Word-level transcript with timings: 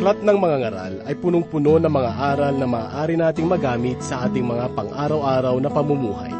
aklat 0.00 0.24
ng 0.24 0.38
mga 0.40 0.56
ngaral 0.64 0.94
ay 1.04 1.14
punong-puno 1.20 1.76
ng 1.76 1.92
mga 1.92 2.10
aral 2.32 2.56
na 2.56 2.64
maaari 2.64 3.20
nating 3.20 3.44
magamit 3.44 4.00
sa 4.00 4.24
ating 4.24 4.48
mga 4.48 4.72
pang-araw-araw 4.72 5.60
na 5.60 5.68
pamumuhay. 5.68 6.32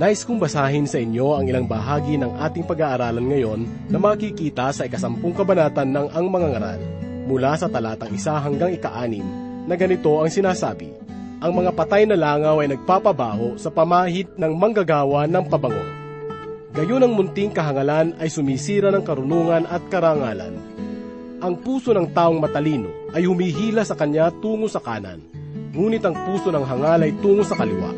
Nais 0.00 0.24
kong 0.24 0.40
basahin 0.40 0.88
sa 0.88 0.96
inyo 0.96 1.36
ang 1.36 1.44
ilang 1.44 1.68
bahagi 1.68 2.16
ng 2.16 2.40
ating 2.40 2.64
pag-aaralan 2.64 3.28
ngayon 3.28 3.68
na 3.92 4.00
makikita 4.00 4.72
sa 4.72 4.88
ikasampung 4.88 5.36
kabanatan 5.36 5.84
ng 5.84 6.06
Ang 6.16 6.32
Mga 6.32 6.48
Ngaral 6.48 6.80
mula 7.28 7.60
sa 7.60 7.68
talatang 7.68 8.08
isa 8.16 8.40
hanggang 8.40 8.72
ikaanim 8.72 9.26
na 9.68 9.76
ganito 9.76 10.24
ang 10.24 10.32
sinasabi. 10.32 10.88
Ang 11.44 11.60
mga 11.60 11.76
patay 11.76 12.08
na 12.08 12.16
langaw 12.16 12.64
ay 12.64 12.72
nagpapabaho 12.72 13.60
sa 13.60 13.68
pamahit 13.68 14.32
ng 14.40 14.52
manggagawa 14.56 15.28
ng 15.28 15.44
pabango. 15.44 15.84
Gayon 16.72 17.04
ang 17.04 17.12
munting 17.12 17.52
kahangalan 17.52 18.16
ay 18.16 18.32
sumisira 18.32 18.88
ng 18.88 19.04
karunungan 19.04 19.68
at 19.68 19.84
karangalan 19.92 20.56
ang 21.38 21.54
puso 21.62 21.94
ng 21.94 22.10
taong 22.10 22.42
matalino 22.42 22.90
ay 23.14 23.26
humihila 23.26 23.86
sa 23.86 23.94
kanya 23.94 24.30
tungo 24.42 24.66
sa 24.66 24.82
kanan, 24.82 25.22
ngunit 25.70 26.02
ang 26.02 26.14
puso 26.26 26.50
ng 26.50 26.66
hangal 26.66 26.98
ay 27.06 27.14
tungo 27.22 27.46
sa 27.46 27.54
kaliwa. 27.54 27.94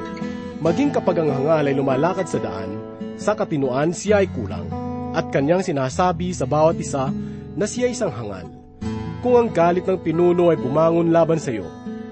Maging 0.60 0.92
kapag 0.92 1.24
ang 1.24 1.32
hangal 1.32 1.64
ay 1.64 1.72
lumalakad 1.72 2.28
sa 2.28 2.36
daan, 2.36 2.76
sa 3.16 3.32
katinuan 3.32 3.96
siya 3.96 4.20
ay 4.20 4.28
kulang, 4.28 4.68
at 5.16 5.32
kanyang 5.32 5.64
sinasabi 5.64 6.36
sa 6.36 6.44
bawat 6.44 6.76
isa 6.76 7.08
na 7.56 7.64
siya 7.64 7.88
isang 7.88 8.12
hangal. 8.12 8.44
Kung 9.24 9.36
ang 9.36 9.48
galit 9.48 9.88
ng 9.88 10.00
pinuno 10.04 10.52
ay 10.52 10.60
bumangon 10.60 11.08
laban 11.08 11.41
sa 11.41 11.52
iyo, 11.52 11.64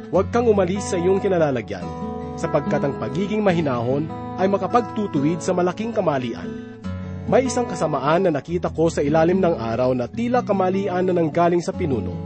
huwag 0.09 0.33
kang 0.33 0.49
umalis 0.49 0.89
sa 0.89 0.97
iyong 0.97 1.21
kinalalagyan, 1.21 1.85
sapagkat 2.41 2.81
ang 2.81 2.97
pagiging 2.97 3.45
mahinahon 3.45 4.09
ay 4.41 4.49
makapagtutuwid 4.49 5.45
sa 5.45 5.53
malaking 5.53 5.93
kamalian 5.93 6.68
may 7.29 7.45
isang 7.45 7.69
kasamaan 7.69 8.25
na 8.25 8.33
nakita 8.33 8.73
ko 8.73 8.89
sa 8.89 9.05
ilalim 9.05 9.37
ng 9.37 9.53
araw 9.53 9.93
na 9.93 10.09
tila 10.09 10.41
kamalian 10.41 11.05
na 11.05 11.13
nanggaling 11.13 11.61
sa 11.61 11.77
pinuno. 11.77 12.17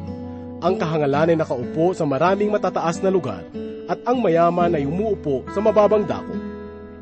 Ang 0.63 0.79
kahangalan 0.79 1.35
ay 1.35 1.39
nakaupo 1.43 1.91
sa 1.91 2.07
maraming 2.07 2.55
matataas 2.55 3.03
na 3.03 3.11
lugar 3.11 3.43
at 3.91 3.99
ang 4.07 4.23
mayaman 4.23 4.79
ay 4.79 4.87
umuupo 4.87 5.43
sa 5.51 5.59
mababang 5.59 6.07
dako. 6.07 6.39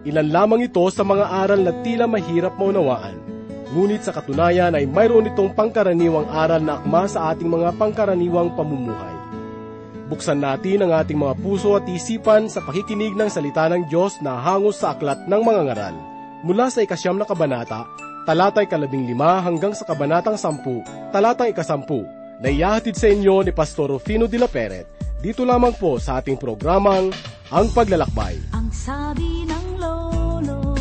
Ilan 0.09 0.33
lamang 0.33 0.65
ito 0.65 0.81
sa 0.89 1.05
mga 1.05 1.29
aral 1.29 1.61
na 1.61 1.77
tila 1.85 2.09
mahirap 2.09 2.57
maunawaan. 2.57 3.21
Ngunit 3.77 4.01
sa 4.01 4.17
katunayan 4.17 4.73
ay 4.73 4.89
mayroon 4.89 5.29
itong 5.29 5.53
pangkaraniwang 5.53 6.25
aral 6.33 6.65
na 6.65 6.81
akma 6.81 7.05
sa 7.05 7.37
ating 7.37 7.53
mga 7.53 7.77
pangkaraniwang 7.77 8.57
pamumuhay. 8.57 9.13
Buksan 10.09 10.41
natin 10.41 10.89
ang 10.89 11.05
ating 11.05 11.21
mga 11.21 11.37
puso 11.45 11.77
at 11.77 11.85
isipan 11.85 12.49
sa 12.49 12.65
pakikinig 12.65 13.13
ng 13.13 13.29
salita 13.29 13.69
ng 13.69 13.93
Diyos 13.93 14.25
na 14.25 14.41
hangos 14.41 14.81
sa 14.81 14.97
aklat 14.97 15.29
ng 15.29 15.43
mga 15.45 15.63
ngaral 15.69 16.10
mula 16.41 16.73
sa 16.73 16.81
ikasyam 16.81 17.17
na 17.17 17.29
kabanata, 17.29 17.85
talatay 18.25 18.65
kalabing 18.69 19.09
lima 19.09 19.41
hanggang 19.45 19.77
sa 19.77 19.85
kabanatang 19.85 20.37
sampu, 20.41 20.81
talatang 21.13 21.53
ikasampu, 21.53 22.05
na 22.41 22.49
iyahatid 22.49 22.97
sa 22.97 23.13
inyo 23.13 23.45
ni 23.45 23.53
Pastor 23.53 23.93
Rufino 23.93 24.25
de 24.25 24.39
la 24.41 24.49
Peret, 24.49 24.89
dito 25.21 25.45
lamang 25.45 25.77
po 25.77 26.01
sa 26.01 26.21
ating 26.21 26.41
programang 26.41 27.13
Ang 27.53 27.67
Paglalakbay. 27.77 28.57
Ang 28.57 28.73
sabi 28.73 29.45
ng 29.45 29.67
lolo 29.77 30.73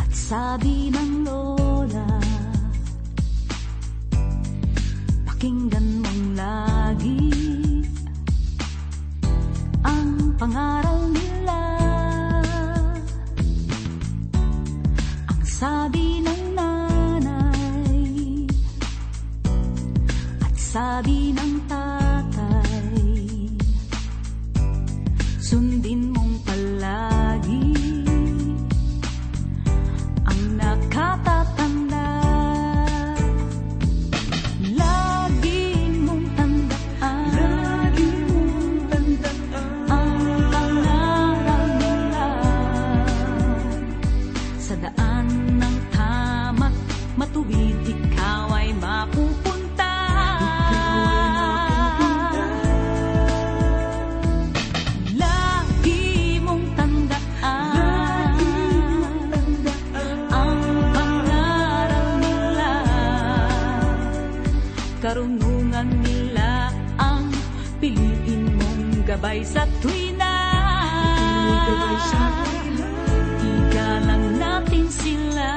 at 0.00 0.10
sabi 0.10 0.90
ng 0.90 1.10
lola, 1.22 1.63
Karunungan 65.14 66.02
nila 66.02 66.74
ang 66.98 67.30
piliin 67.78 68.50
mong 68.58 69.06
gabay 69.06 69.46
sa 69.46 69.62
tuwina. 69.78 70.34
Igalang 73.38 74.42
natin 74.42 74.90
sila. 74.90 75.50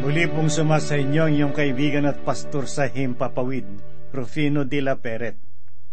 Muli 0.00 0.24
pong 0.32 0.48
sumasa 0.48 0.96
inyo 0.96 1.28
ang 1.28 1.32
iyong 1.36 1.52
kaibigan 1.52 2.08
at 2.08 2.16
pastor 2.24 2.64
sa 2.64 2.88
Himpapawid, 2.88 3.68
Rufino 4.16 4.64
de 4.64 4.80
la 4.80 4.96
Peret. 4.96 5.47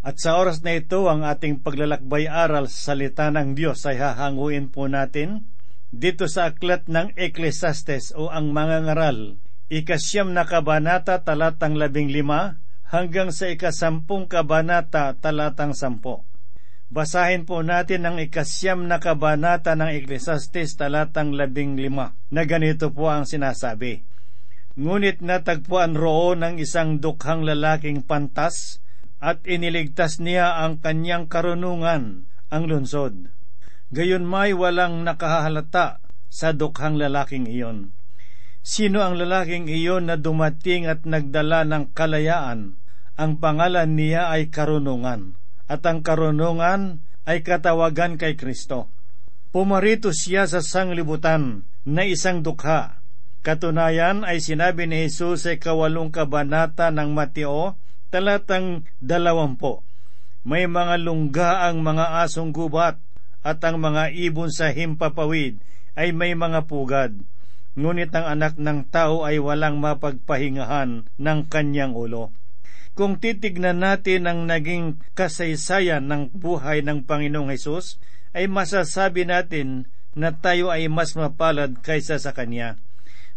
At 0.05 0.21
sa 0.21 0.37
oras 0.37 0.61
na 0.61 0.77
ito, 0.77 1.09
ang 1.09 1.25
ating 1.25 1.65
paglalakbay 1.65 2.29
aral 2.29 2.69
sa 2.69 2.93
salita 2.93 3.33
ng 3.33 3.57
Diyos 3.57 3.81
ay 3.89 3.97
hahanguin 3.97 4.69
po 4.69 4.85
natin 4.85 5.49
dito 5.89 6.29
sa 6.29 6.53
aklat 6.53 6.85
ng 6.85 7.17
Ecclesiastes 7.17 8.13
o 8.13 8.29
ang 8.29 8.53
mga 8.53 8.85
ngaral, 8.85 9.41
ikasyam 9.73 10.29
na 10.29 10.45
kabanata 10.45 11.25
talatang 11.25 11.73
labing 11.73 12.13
lima 12.13 12.61
hanggang 12.85 13.33
sa 13.33 13.49
ikasampung 13.49 14.29
kabanata 14.29 15.17
talatang 15.17 15.73
sampo. 15.73 16.21
Basahin 16.93 17.49
po 17.49 17.65
natin 17.65 18.05
ang 18.05 18.21
ikasyam 18.21 18.85
na 18.85 19.01
kabanata 19.01 19.73
ng 19.73 19.89
Ecclesiastes 19.89 20.77
talatang 20.77 21.33
labing 21.33 21.73
lima 21.81 22.13
na 22.29 22.45
ganito 22.45 22.93
po 22.93 23.09
ang 23.09 23.25
sinasabi. 23.25 24.05
Ngunit 24.77 25.25
natagpuan 25.25 25.97
roon 25.97 26.45
ng 26.45 26.61
isang 26.61 27.01
dukhang 27.01 27.41
lalaking 27.41 28.05
pantas 28.05 28.84
at 29.25 29.41
iniligtas 29.49 30.21
niya 30.21 30.61
ang 30.61 30.77
kanyang 30.77 31.25
karunungan, 31.25 32.29
ang 32.53 32.63
lunsod. 32.69 33.33
Gayon 33.89 34.21
may 34.21 34.53
walang 34.53 35.01
nakahalata 35.01 35.97
sa 36.29 36.53
dukhang 36.53 37.01
lalaking 37.01 37.49
iyon. 37.49 37.97
Sino 38.61 39.01
ang 39.01 39.17
lalaking 39.17 39.65
iyon 39.65 40.13
na 40.13 40.21
dumating 40.21 40.85
at 40.85 41.09
nagdala 41.09 41.65
ng 41.65 41.89
kalayaan? 41.97 42.77
Ang 43.17 43.41
pangalan 43.41 43.97
niya 43.97 44.29
ay 44.29 44.53
karunungan 44.53 45.41
at 45.65 45.81
ang 45.89 46.05
karunungan 46.05 47.01
ay 47.25 47.41
katawagan 47.41 48.21
kay 48.21 48.37
Kristo. 48.37 48.93
Pumarito 49.49 50.13
siya 50.13 50.45
sa 50.45 50.61
sanglibutan 50.61 51.65
na 51.87 52.05
isang 52.05 52.45
dukha. 52.45 53.01
Katunayan 53.41 54.21
ay 54.21 54.41
sinabi 54.41 54.85
ni 54.85 55.05
Jesus 55.09 55.49
sa 55.49 55.53
kawalong 55.57 56.13
kabanata 56.13 56.93
ng 56.93 57.13
Mateo, 57.13 57.77
talatang 58.15 58.87
dalawampo. 59.03 59.83
May 60.47 60.71
mga 60.71 61.03
lungga 61.03 61.67
ang 61.67 61.83
mga 61.83 62.23
asong 62.23 62.55
gubat 62.55 62.95
at 63.43 63.59
ang 63.67 63.83
mga 63.83 64.15
ibon 64.15 64.47
sa 64.47 64.71
himpapawid 64.71 65.59
ay 65.99 66.15
may 66.15 66.31
mga 66.31 66.63
pugad. 66.63 67.11
Ngunit 67.75 68.15
ang 68.15 68.39
anak 68.39 68.55
ng 68.55 68.87
tao 68.87 69.27
ay 69.27 69.35
walang 69.43 69.83
mapagpahingahan 69.83 71.11
ng 71.11 71.39
kanyang 71.51 71.91
ulo. 71.91 72.31
Kung 72.95 73.19
titignan 73.19 73.83
natin 73.83 74.31
ang 74.31 74.47
naging 74.47 75.03
kasaysayan 75.11 76.07
ng 76.07 76.31
buhay 76.31 76.79
ng 76.87 77.03
Panginoong 77.03 77.51
Hesus, 77.51 77.99
ay 78.31 78.47
masasabi 78.47 79.27
natin 79.27 79.91
na 80.15 80.31
tayo 80.31 80.71
ay 80.71 80.87
mas 80.87 81.19
mapalad 81.19 81.83
kaysa 81.83 82.15
sa 82.15 82.31
Kanya. 82.31 82.79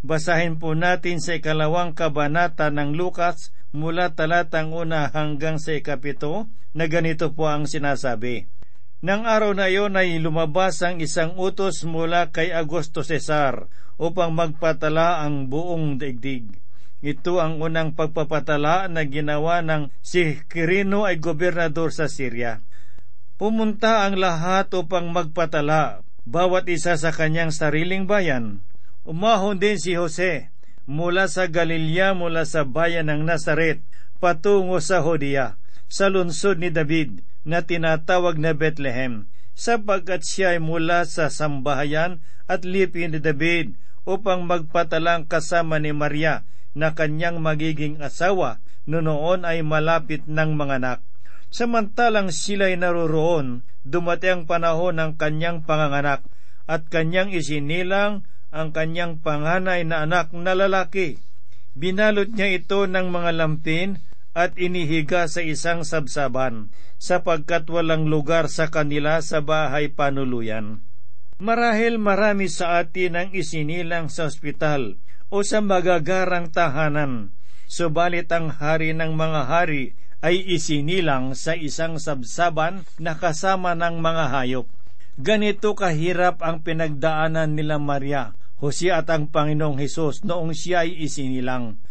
Basahin 0.07 0.63
po 0.63 0.79
natin 0.79 1.19
sa 1.19 1.35
ikalawang 1.35 1.99
kabanata 1.99 2.71
ng 2.71 2.95
Lukas 2.95 3.51
mula 3.73 4.17
talatang 4.17 4.73
una 4.73 5.13
hanggang 5.13 5.61
sa 5.61 5.77
ikapito 5.77 6.49
na 6.73 6.89
ganito 6.89 7.33
po 7.37 7.49
ang 7.49 7.69
sinasabi. 7.69 8.49
Nang 8.99 9.31
araw 9.31 9.55
na 9.55 9.71
iyon 9.71 9.95
ay 9.95 10.19
lumabas 10.19 10.83
ang 10.83 10.99
isang 10.99 11.39
utos 11.39 11.87
mula 11.87 12.35
kay 12.35 12.51
Augusto 12.51 13.07
Cesar 13.07 13.71
upang 13.95 14.35
magpatala 14.35 15.23
ang 15.23 15.47
buong 15.47 16.03
daigdig. 16.03 16.59
Ito 16.99 17.39
ang 17.39 17.63
unang 17.63 17.95
pagpapatala 17.95 18.91
na 18.91 19.07
ginawa 19.07 19.63
ng 19.63 19.95
si 20.03 20.43
Quirino 20.51 21.07
ay 21.07 21.23
gobernador 21.23 21.95
sa 21.95 22.11
Syria. 22.11 22.59
Pumunta 23.39 24.03
ang 24.03 24.19
lahat 24.19 24.75
upang 24.75 25.15
magpatala, 25.15 26.03
bawat 26.27 26.67
isa 26.67 26.99
sa 26.99 27.15
kanyang 27.15 27.55
sariling 27.55 28.11
bayan. 28.11 28.67
Umahon 29.07 29.63
din 29.63 29.79
si 29.79 29.95
Jose 29.95 30.51
mula 30.89 31.29
sa 31.29 31.45
Galilea 31.53 32.17
mula 32.17 32.49
sa 32.49 32.65
bayan 32.65 33.13
ng 33.13 33.29
Nazaret 33.29 33.85
patungo 34.19 34.81
sa 34.81 35.05
Hodea, 35.05 35.61
sa 35.87 36.09
lungsod 36.09 36.59
ni 36.59 36.73
David 36.73 37.21
na 37.45 37.61
tinatawag 37.63 38.41
na 38.41 38.57
Bethlehem, 38.57 39.29
sapagkat 39.53 40.25
siya 40.25 40.57
ay 40.57 40.61
mula 40.65 41.05
sa 41.05 41.29
sambahayan 41.29 42.25
at 42.49 42.65
lipi 42.65 43.05
ni 43.05 43.21
David 43.21 43.77
upang 44.09 44.49
magpatalang 44.49 45.29
kasama 45.29 45.77
ni 45.77 45.93
Maria 45.93 46.49
na 46.73 46.97
kanyang 46.97 47.45
magiging 47.45 48.01
asawa 48.01 48.65
noon 48.89 49.45
ay 49.45 49.61
malapit 49.61 50.25
ng 50.25 50.57
manganak. 50.57 51.05
Samantalang 51.53 52.33
sila'y 52.33 52.81
naroroon, 52.81 53.65
dumating 53.85 54.33
ang 54.33 54.43
panahon 54.49 54.97
ng 54.97 55.13
kanyang 55.21 55.65
panganganak 55.65 56.25
at 56.65 56.89
kanyang 56.89 57.33
isinilang 57.33 58.25
ang 58.49 58.73
kanyang 58.73 59.21
panganay 59.21 59.85
na 59.85 60.05
anak 60.05 60.33
na 60.33 60.57
lalaki. 60.57 61.21
Binalot 61.79 62.33
niya 62.35 62.59
ito 62.59 62.89
ng 62.89 63.13
mga 63.13 63.31
lampin 63.37 64.03
at 64.35 64.55
inihiga 64.59 65.27
sa 65.27 65.43
isang 65.43 65.83
sabsaban 65.83 66.71
sapagkat 66.99 67.71
walang 67.71 68.11
lugar 68.11 68.51
sa 68.51 68.71
kanila 68.71 69.23
sa 69.23 69.39
bahay 69.43 69.91
panuluyan. 69.91 70.83
Marahil 71.39 72.03
marami 72.03 72.51
sa 72.51 72.83
atin 72.83 73.15
ang 73.15 73.29
isinilang 73.31 74.11
sa 74.11 74.27
ospital 74.27 74.99
o 75.31 75.47
sa 75.47 75.63
magagarang 75.63 76.51
tahanan, 76.51 77.31
subalit 77.71 78.27
ang 78.35 78.51
hari 78.51 78.91
ng 78.91 79.15
mga 79.15 79.43
hari 79.47 79.95
ay 80.19 80.43
isinilang 80.51 81.39
sa 81.39 81.55
isang 81.55 82.03
sabsaban 82.03 82.83
na 82.99 83.15
kasama 83.15 83.79
ng 83.79 84.03
mga 84.03 84.25
hayop. 84.35 84.67
Ganito 85.19 85.75
kahirap 85.75 86.47
ang 86.47 86.63
pinagdaanan 86.63 87.59
nila 87.59 87.83
Maria, 87.83 88.39
Jose 88.63 88.95
at 88.95 89.11
ang 89.11 89.27
Panginoong 89.27 89.83
Hesus 89.83 90.23
noong 90.23 90.55
siya 90.55 90.87
ay 90.87 90.95
isinilang. 90.95 91.83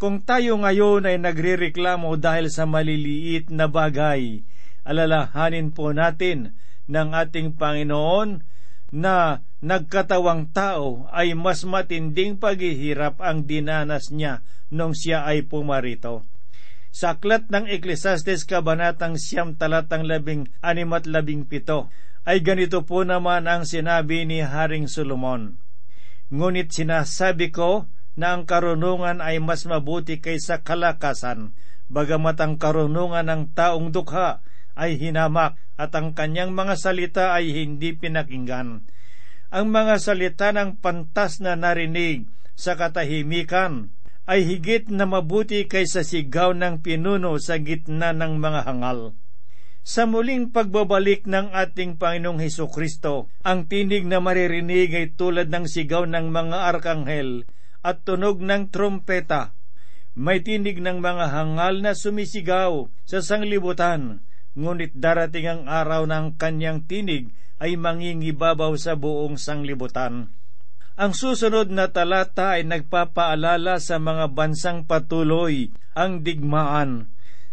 Kung 0.00 0.24
tayo 0.24 0.56
ngayon 0.56 1.04
ay 1.04 1.20
nagrereklamo 1.20 2.16
dahil 2.16 2.48
sa 2.48 2.64
maliliit 2.64 3.52
na 3.52 3.68
bagay, 3.68 4.40
alalahanin 4.88 5.76
po 5.76 5.92
natin 5.92 6.56
ng 6.88 7.12
ating 7.12 7.60
Panginoon 7.60 8.48
na 8.96 9.44
nagkatawang 9.60 10.48
tao 10.48 11.04
ay 11.12 11.36
mas 11.36 11.68
matinding 11.68 12.40
paghihirap 12.40 13.20
ang 13.20 13.44
dinanas 13.44 14.08
niya 14.08 14.40
nung 14.72 14.96
siya 14.96 15.28
ay 15.28 15.44
pumarito. 15.44 16.24
Sa 16.96 17.20
aklat 17.20 17.52
ng 17.52 17.68
Eklesastes 17.68 18.48
Kabanatang 18.48 19.20
Siyam 19.20 19.52
Talatang 19.60 20.08
Labing 20.08 20.48
Anim 20.64 20.90
at 20.96 21.04
Labing 21.04 21.44
Pito, 21.44 21.92
ay 22.28 22.44
ganito 22.44 22.84
po 22.84 23.00
naman 23.06 23.48
ang 23.48 23.64
sinabi 23.64 24.28
ni 24.28 24.44
Haring 24.44 24.86
Solomon. 24.86 25.56
Ngunit 26.30 26.70
sinasabi 26.70 27.50
ko 27.50 27.88
na 28.14 28.36
ang 28.36 28.44
karunungan 28.44 29.24
ay 29.24 29.40
mas 29.40 29.64
mabuti 29.64 30.20
kaysa 30.20 30.60
kalakasan, 30.60 31.56
bagamat 31.88 32.36
ang 32.38 32.54
karunungan 32.60 33.26
ng 33.26 33.42
taong 33.56 33.90
dukha 33.90 34.44
ay 34.76 35.00
hinamak 35.00 35.56
at 35.80 35.90
ang 35.96 36.12
kanyang 36.12 36.52
mga 36.52 36.76
salita 36.76 37.24
ay 37.32 37.50
hindi 37.50 37.96
pinakinggan. 37.96 38.84
Ang 39.50 39.66
mga 39.74 39.98
salita 39.98 40.54
ng 40.54 40.78
pantas 40.78 41.42
na 41.42 41.58
narinig 41.58 42.28
sa 42.54 42.78
katahimikan 42.78 43.90
ay 44.30 44.46
higit 44.46 44.86
na 44.92 45.10
mabuti 45.10 45.66
kaysa 45.66 46.06
sigaw 46.06 46.54
ng 46.54 46.84
pinuno 46.84 47.34
sa 47.42 47.58
gitna 47.58 48.14
ng 48.14 48.38
mga 48.38 48.60
hangal. 48.68 49.18
Sa 49.90 50.06
muling 50.06 50.54
pagbabalik 50.54 51.26
ng 51.26 51.50
ating 51.50 51.98
Panginoong 51.98 52.38
Heso 52.38 52.70
Kristo, 52.70 53.26
ang 53.42 53.66
tinig 53.66 54.06
na 54.06 54.22
maririnig 54.22 54.94
ay 54.94 55.18
tulad 55.18 55.50
ng 55.50 55.66
sigaw 55.66 56.06
ng 56.06 56.30
mga 56.30 56.70
arkanghel 56.70 57.42
at 57.82 58.06
tunog 58.06 58.38
ng 58.38 58.70
trompeta. 58.70 59.50
May 60.14 60.46
tinig 60.46 60.78
ng 60.78 61.02
mga 61.02 61.34
hangal 61.34 61.82
na 61.82 61.98
sumisigaw 61.98 62.86
sa 63.02 63.18
sanglibutan, 63.18 64.22
ngunit 64.54 64.94
darating 64.94 65.50
ang 65.50 65.62
araw 65.66 66.06
ng 66.06 66.38
kanyang 66.38 66.86
tinig 66.86 67.34
ay 67.58 67.74
mangingibabaw 67.74 68.70
sa 68.78 68.94
buong 68.94 69.42
sanglibutan. 69.42 70.30
Ang 70.94 71.18
susunod 71.18 71.66
na 71.74 71.90
talata 71.90 72.54
ay 72.54 72.62
nagpapaalala 72.62 73.82
sa 73.82 73.98
mga 73.98 74.30
bansang 74.38 74.86
patuloy 74.86 75.74
ang 75.98 76.22
digmaan. 76.22 77.10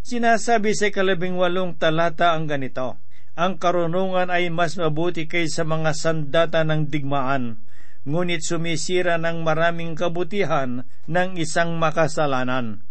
Sinasabi 0.07 0.71
sa 0.71 0.87
kalabing 0.87 1.35
walong 1.35 1.75
talata 1.75 2.31
ang 2.31 2.47
ganito, 2.47 2.95
Ang 3.35 3.59
karunungan 3.59 4.31
ay 4.31 4.47
mas 4.47 4.79
mabuti 4.79 5.27
kaysa 5.27 5.67
mga 5.67 5.91
sandata 5.91 6.63
ng 6.63 6.87
digmaan, 6.87 7.59
ngunit 8.07 8.39
sumisira 8.39 9.19
ng 9.19 9.43
maraming 9.43 9.99
kabutihan 9.99 10.87
ng 11.11 11.35
isang 11.35 11.75
makasalanan. 11.75 12.87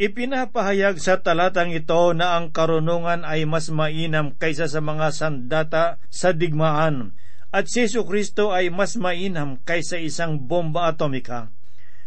Ipinapahayag 0.00 0.96
sa 0.96 1.20
talatang 1.20 1.68
ito 1.68 2.16
na 2.16 2.40
ang 2.40 2.48
karunungan 2.48 3.28
ay 3.28 3.44
mas 3.44 3.68
mainam 3.68 4.32
kaysa 4.32 4.72
sa 4.72 4.80
mga 4.80 5.12
sandata 5.12 6.00
sa 6.08 6.32
digmaan, 6.32 7.12
at 7.52 7.68
si 7.68 7.84
Kristo 7.92 8.56
ay 8.56 8.72
mas 8.72 8.96
mainam 8.96 9.60
kaysa 9.68 10.00
isang 10.00 10.48
bomba 10.48 10.88
atomika. 10.88 11.52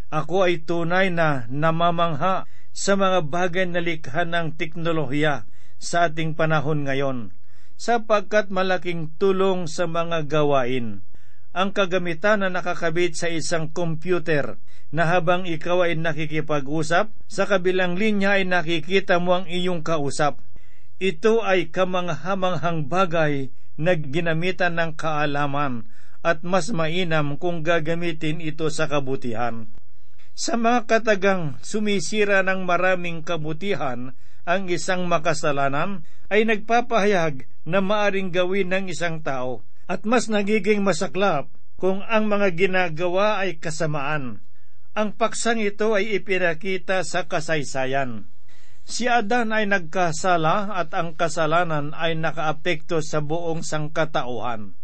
Ako 0.10 0.50
ay 0.50 0.66
tunay 0.66 1.14
na 1.14 1.46
namamangha 1.46 2.50
sa 2.72 2.96
mga 2.96 3.28
bagay 3.28 3.68
na 3.68 3.84
likha 3.84 4.24
ng 4.24 4.56
teknolohiya 4.56 5.48
sa 5.82 6.08
ating 6.08 6.34
panahon 6.40 6.88
ngayon, 6.88 7.36
sapagkat 7.76 8.48
malaking 8.54 9.12
tulong 9.20 9.68
sa 9.68 9.90
mga 9.90 10.28
gawain. 10.30 11.04
Ang 11.52 11.76
kagamitan 11.76 12.48
na 12.48 12.50
nakakabit 12.50 13.20
sa 13.20 13.28
isang 13.28 13.68
computer 13.76 14.56
na 14.92 15.08
habang 15.08 15.44
ikaw 15.44 15.84
ay 15.84 16.00
nakikipag-usap, 16.00 17.12
sa 17.28 17.44
kabilang 17.44 18.00
linya 18.00 18.40
ay 18.40 18.48
nakikita 18.48 19.20
mo 19.20 19.42
ang 19.42 19.46
iyong 19.52 19.84
kausap. 19.84 20.40
Ito 21.02 21.44
ay 21.44 21.74
kamanghamanghang 21.74 22.88
bagay 22.88 23.52
na 23.76 23.98
ginamitan 23.98 24.78
ng 24.78 24.94
kaalaman 24.96 25.90
at 26.22 26.46
mas 26.46 26.70
mainam 26.70 27.36
kung 27.42 27.66
gagamitin 27.66 28.38
ito 28.40 28.70
sa 28.70 28.86
kabutihan. 28.86 29.66
Sa 30.32 30.56
mga 30.56 30.88
katagang 30.88 31.60
sumisira 31.60 32.40
ng 32.42 32.64
maraming 32.64 33.20
kabutihan 33.22 34.16
ang 34.48 34.72
isang 34.72 35.06
makasalanan 35.06 36.08
ay 36.32 36.48
nagpapahayag 36.48 37.46
na 37.68 37.84
maaring 37.84 38.32
gawin 38.34 38.72
ng 38.72 38.86
isang 38.90 39.20
tao 39.22 39.62
at 39.86 40.08
mas 40.08 40.32
nagiging 40.32 40.82
masaklap 40.82 41.52
kung 41.76 42.00
ang 42.08 42.32
mga 42.32 42.56
ginagawa 42.56 43.44
ay 43.44 43.60
kasamaan. 43.60 44.40
Ang 44.96 45.16
paksang 45.16 45.60
ito 45.60 45.96
ay 45.96 46.20
ipinakita 46.20 47.04
sa 47.04 47.28
kasaysayan. 47.28 48.28
Si 48.88 49.06
Adan 49.06 49.54
ay 49.54 49.70
nagkasala 49.70 50.74
at 50.74 50.92
ang 50.98 51.14
kasalanan 51.16 51.94
ay 51.96 52.18
nakaapekto 52.18 53.00
sa 53.00 53.22
buong 53.22 53.62
sangkatauhan. 53.62 54.76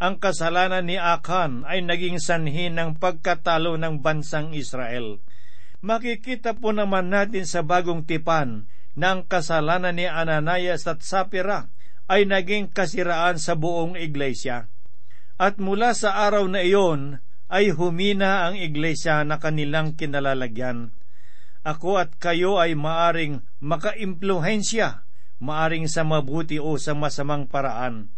Ang 0.00 0.16
kasalanan 0.16 0.88
ni 0.88 0.96
Akan 0.96 1.68
ay 1.68 1.84
naging 1.84 2.16
sanhi 2.16 2.72
ng 2.72 2.96
pagkatalo 2.96 3.76
ng 3.76 4.00
bansang 4.00 4.56
Israel. 4.56 5.20
Makikita 5.84 6.56
po 6.56 6.72
naman 6.72 7.12
natin 7.12 7.44
sa 7.44 7.60
bagong 7.60 8.08
tipan 8.08 8.64
na 8.96 9.12
ang 9.12 9.28
kasalanan 9.28 10.00
ni 10.00 10.08
Ananias 10.08 10.88
at 10.88 11.04
Sapira 11.04 11.68
ay 12.08 12.24
naging 12.24 12.72
kasiraan 12.72 13.36
sa 13.36 13.54
buong 13.54 13.94
iglesia. 14.00 14.72
At 15.36 15.60
mula 15.60 15.92
sa 15.92 16.16
araw 16.24 16.48
na 16.48 16.64
iyon 16.64 17.20
ay 17.52 17.70
humina 17.76 18.48
ang 18.48 18.56
iglesia 18.56 19.20
na 19.24 19.36
kanilang 19.36 20.00
kinalalagyan 20.00 20.96
ako 21.60 22.00
at 22.00 22.16
kayo 22.16 22.56
ay 22.56 22.72
maaring 22.72 23.44
makaimpluhensya, 23.60 25.04
maaring 25.44 25.84
sa 25.92 26.08
mabuti 26.08 26.56
o 26.56 26.80
sa 26.80 26.96
masamang 26.96 27.44
paraan. 27.44 28.08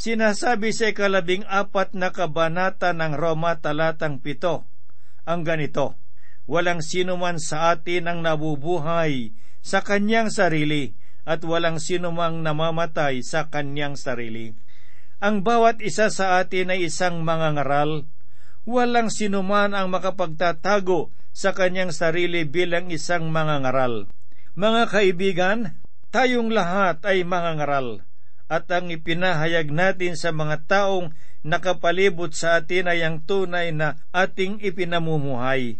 Sinasabi 0.00 0.72
sa 0.72 0.88
ikalabing 0.88 1.44
apat 1.44 1.92
na 1.92 2.08
kabanata 2.08 2.96
ng 2.96 3.20
Roma 3.20 3.60
talatang 3.60 4.16
pito, 4.16 4.64
ang 5.28 5.44
ganito, 5.44 6.00
Walang 6.48 6.80
sino 6.80 7.20
man 7.20 7.36
sa 7.36 7.76
atin 7.76 8.08
ang 8.08 8.24
nabubuhay 8.24 9.36
sa 9.60 9.84
kanyang 9.84 10.32
sarili 10.32 10.96
at 11.28 11.44
walang 11.44 11.76
sino 11.76 12.16
mang 12.16 12.40
namamatay 12.40 13.20
sa 13.20 13.52
kanyang 13.52 13.94
sarili. 13.94 14.56
Ang 15.20 15.44
bawat 15.44 15.84
isa 15.84 16.08
sa 16.08 16.40
atin 16.40 16.72
ay 16.72 16.88
isang 16.88 17.20
mangangaral, 17.20 18.08
walang 18.64 19.12
sino 19.12 19.44
man 19.44 19.76
ang 19.76 19.92
makapagtatago 19.92 21.12
sa 21.30 21.52
kanyang 21.52 21.92
sarili 21.92 22.48
bilang 22.48 22.88
isang 22.88 23.28
mangangaral. 23.28 24.08
Mga 24.56 24.82
kaibigan, 24.90 25.58
tayong 26.08 26.50
lahat 26.50 27.04
ay 27.04 27.20
mangangaral 27.22 28.09
at 28.50 28.66
ang 28.74 28.90
ipinahayag 28.90 29.70
natin 29.70 30.18
sa 30.18 30.34
mga 30.34 30.66
taong 30.66 31.14
nakapalibot 31.46 32.34
sa 32.34 32.58
atin 32.58 32.90
ay 32.90 33.06
ang 33.06 33.22
tunay 33.22 33.70
na 33.70 33.94
ating 34.10 34.58
ipinamumuhay. 34.58 35.78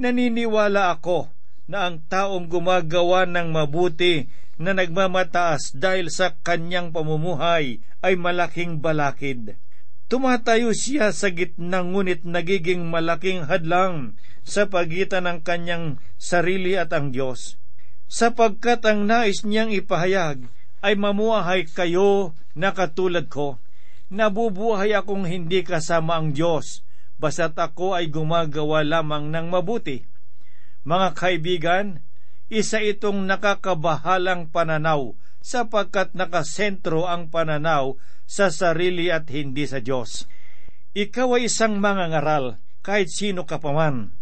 Naniniwala 0.00 0.96
ako 0.96 1.28
na 1.68 1.92
ang 1.92 2.00
taong 2.08 2.48
gumagawa 2.48 3.28
ng 3.28 3.52
mabuti 3.52 4.32
na 4.56 4.72
nagmamataas 4.72 5.76
dahil 5.76 6.08
sa 6.08 6.32
kanyang 6.40 6.88
pamumuhay 6.88 7.84
ay 8.00 8.14
malaking 8.16 8.80
balakid. 8.80 9.60
Tumatayo 10.08 10.72
siya 10.72 11.12
sa 11.12 11.28
gitna 11.28 11.84
ngunit 11.84 12.24
nagiging 12.24 12.88
malaking 12.88 13.44
hadlang 13.44 14.16
sa 14.46 14.70
pagitan 14.70 15.26
ng 15.28 15.38
kanyang 15.44 16.00
sarili 16.16 16.78
at 16.78 16.94
ang 16.94 17.12
Diyos. 17.12 17.58
Sapagkat 18.06 18.86
ang 18.86 19.04
nais 19.04 19.42
niyang 19.42 19.74
ipahayag 19.74 20.46
ay 20.84 20.96
mamuhay 20.96 21.68
kayo 21.68 22.36
na 22.52 22.72
katulad 22.72 23.28
ko. 23.28 23.60
Nabubuhay 24.12 24.94
akong 24.94 25.26
hindi 25.26 25.66
kasama 25.66 26.20
ang 26.20 26.30
Diyos, 26.30 26.86
basta't 27.18 27.58
ako 27.58 27.98
ay 27.98 28.12
gumagawa 28.12 28.86
lamang 28.86 29.34
ng 29.34 29.50
mabuti. 29.50 30.06
Mga 30.86 31.08
kaibigan, 31.18 31.86
isa 32.46 32.78
itong 32.78 33.26
nakakabahalang 33.26 34.54
pananaw 34.54 35.18
sapagkat 35.42 36.14
nakasentro 36.14 37.06
ang 37.06 37.30
pananaw 37.30 37.98
sa 38.26 38.50
sarili 38.50 39.10
at 39.10 39.26
hindi 39.30 39.66
sa 39.66 39.82
Diyos. 39.82 40.26
Ikaw 40.94 41.38
ay 41.38 41.50
isang 41.50 41.78
mangangaral, 41.82 42.58
kahit 42.86 43.10
sino 43.10 43.46
ka 43.46 43.58
pa 43.58 43.74
man. 43.74 44.14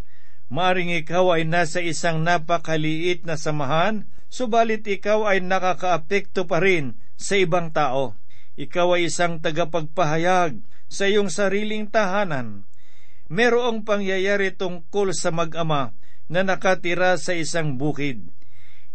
Maring 0.53 0.93
ikaw 1.05 1.37
ay 1.37 1.49
nasa 1.49 1.81
isang 1.81 2.25
napakaliit 2.25 3.25
na 3.25 3.41
samahan, 3.41 4.09
subalit 4.35 4.83
ikaw 4.83 5.31
ay 5.31 5.39
nakakaapekto 5.47 6.51
pa 6.51 6.59
rin 6.59 6.99
sa 7.15 7.39
ibang 7.39 7.71
tao. 7.71 8.19
Ikaw 8.59 8.99
ay 8.99 9.07
isang 9.07 9.39
tagapagpahayag 9.39 10.59
sa 10.91 11.07
iyong 11.07 11.31
sariling 11.31 11.87
tahanan. 11.87 12.67
Merong 13.31 13.87
pangyayari 13.87 14.51
tungkol 14.59 15.15
sa 15.15 15.31
mag-ama 15.31 15.95
na 16.27 16.43
nakatira 16.43 17.15
sa 17.15 17.31
isang 17.31 17.79
bukid. 17.79 18.27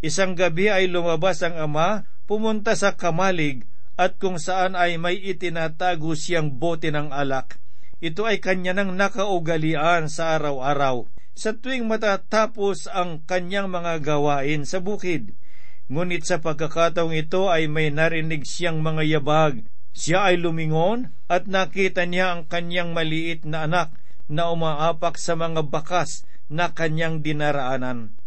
Isang 0.03 0.35
gabi 0.35 0.67
ay 0.67 0.91
lumabas 0.91 1.39
ang 1.39 1.55
ama, 1.55 2.03
pumunta 2.27 2.75
sa 2.75 2.99
kamalig 2.99 3.63
at 3.95 4.19
kung 4.19 4.39
saan 4.39 4.75
ay 4.75 4.99
may 4.99 5.15
itinatago 5.19 6.15
siyang 6.15 6.55
bote 6.55 6.91
ng 6.91 7.15
alak. 7.15 7.59
Ito 7.99 8.27
ay 8.27 8.39
kanya 8.39 8.75
nang 8.75 8.95
nakaugalian 8.95 10.07
sa 10.07 10.39
araw-araw 10.39 11.18
sa 11.39 11.55
tuwing 11.55 11.87
matatapos 11.87 12.91
ang 12.91 13.23
kanyang 13.23 13.71
mga 13.71 14.03
gawain 14.03 14.67
sa 14.67 14.83
bukid. 14.83 15.39
Ngunit 15.87 16.27
sa 16.27 16.43
pagkakataong 16.43 17.15
ito 17.15 17.47
ay 17.47 17.71
may 17.71 17.87
narinig 17.95 18.43
siyang 18.43 18.83
mga 18.83 19.07
yabag. 19.07 19.63
Siya 19.95 20.27
ay 20.27 20.43
lumingon 20.43 21.15
at 21.31 21.47
nakita 21.47 22.03
niya 22.03 22.35
ang 22.35 22.51
kanyang 22.51 22.91
maliit 22.91 23.47
na 23.47 23.63
anak 23.63 23.95
na 24.27 24.51
umaapak 24.51 25.15
sa 25.15 25.39
mga 25.39 25.63
bakas 25.71 26.27
na 26.51 26.75
kanyang 26.75 27.23
dinaraanan. 27.23 28.19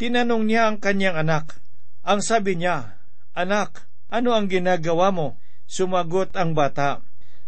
Tinanong 0.00 0.48
niya 0.48 0.72
ang 0.72 0.80
kanyang 0.80 1.20
anak. 1.20 1.60
Ang 2.00 2.24
sabi 2.24 2.56
niya, 2.56 2.96
Anak, 3.36 3.86
ano 4.08 4.32
ang 4.32 4.48
ginagawa 4.48 5.12
mo? 5.12 5.36
Sumagot 5.68 6.34
ang 6.34 6.56
bata, 6.56 7.04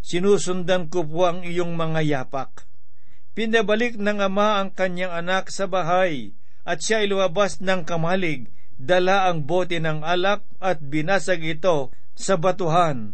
Sinusundan 0.07 0.87
ko 0.87 1.03
po 1.03 1.27
ang 1.27 1.43
iyong 1.43 1.75
mga 1.75 2.07
yapak. 2.07 2.63
Pinabalik 3.37 4.01
ng 4.01 4.25
ama 4.25 4.65
ang 4.65 4.73
kanyang 4.73 5.13
anak 5.13 5.53
sa 5.53 5.69
bahay 5.69 6.33
at 6.65 6.81
siya 6.81 7.05
ay 7.05 7.13
lumabas 7.13 7.61
ng 7.61 7.85
kamalig, 7.85 8.49
dala 8.81 9.29
ang 9.29 9.45
bote 9.45 9.77
ng 9.77 10.01
alak 10.01 10.41
at 10.57 10.81
binasag 10.81 11.45
ito 11.45 11.93
sa 12.17 12.41
batuhan. 12.41 13.13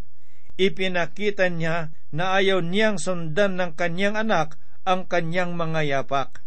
Ipinakita 0.54 1.50
niya 1.50 1.90
na 2.14 2.38
ayaw 2.38 2.62
niyang 2.62 3.02
sundan 3.02 3.58
ng 3.58 3.74
kanyang 3.74 4.14
anak 4.14 4.62
ang 4.86 5.10
kanyang 5.10 5.58
mga 5.58 5.90
yapak. 5.90 6.38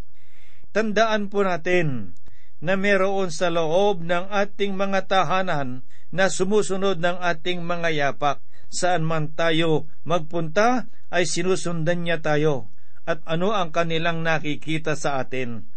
Tandaan 0.72 1.28
po 1.28 1.44
natin 1.44 2.16
na 2.64 2.80
meron 2.80 3.28
sa 3.28 3.52
loob 3.52 4.08
ng 4.08 4.32
ating 4.32 4.72
mga 4.72 5.12
tahanan 5.12 5.84
na 6.16 6.32
sumusunod 6.32 7.04
ng 7.04 7.20
ating 7.20 7.60
mga 7.60 7.92
yapak. 7.92 8.40
Saan 8.72 9.04
man 9.04 9.36
tayo 9.36 9.92
magpunta 10.08 10.88
ay 11.12 11.28
sinusundan 11.28 12.08
niya 12.08 12.24
tayo 12.24 12.72
at 13.06 13.22
ano 13.30 13.54
ang 13.54 13.70
kanilang 13.70 14.26
nakikita 14.26 14.98
sa 14.98 15.22
atin. 15.22 15.70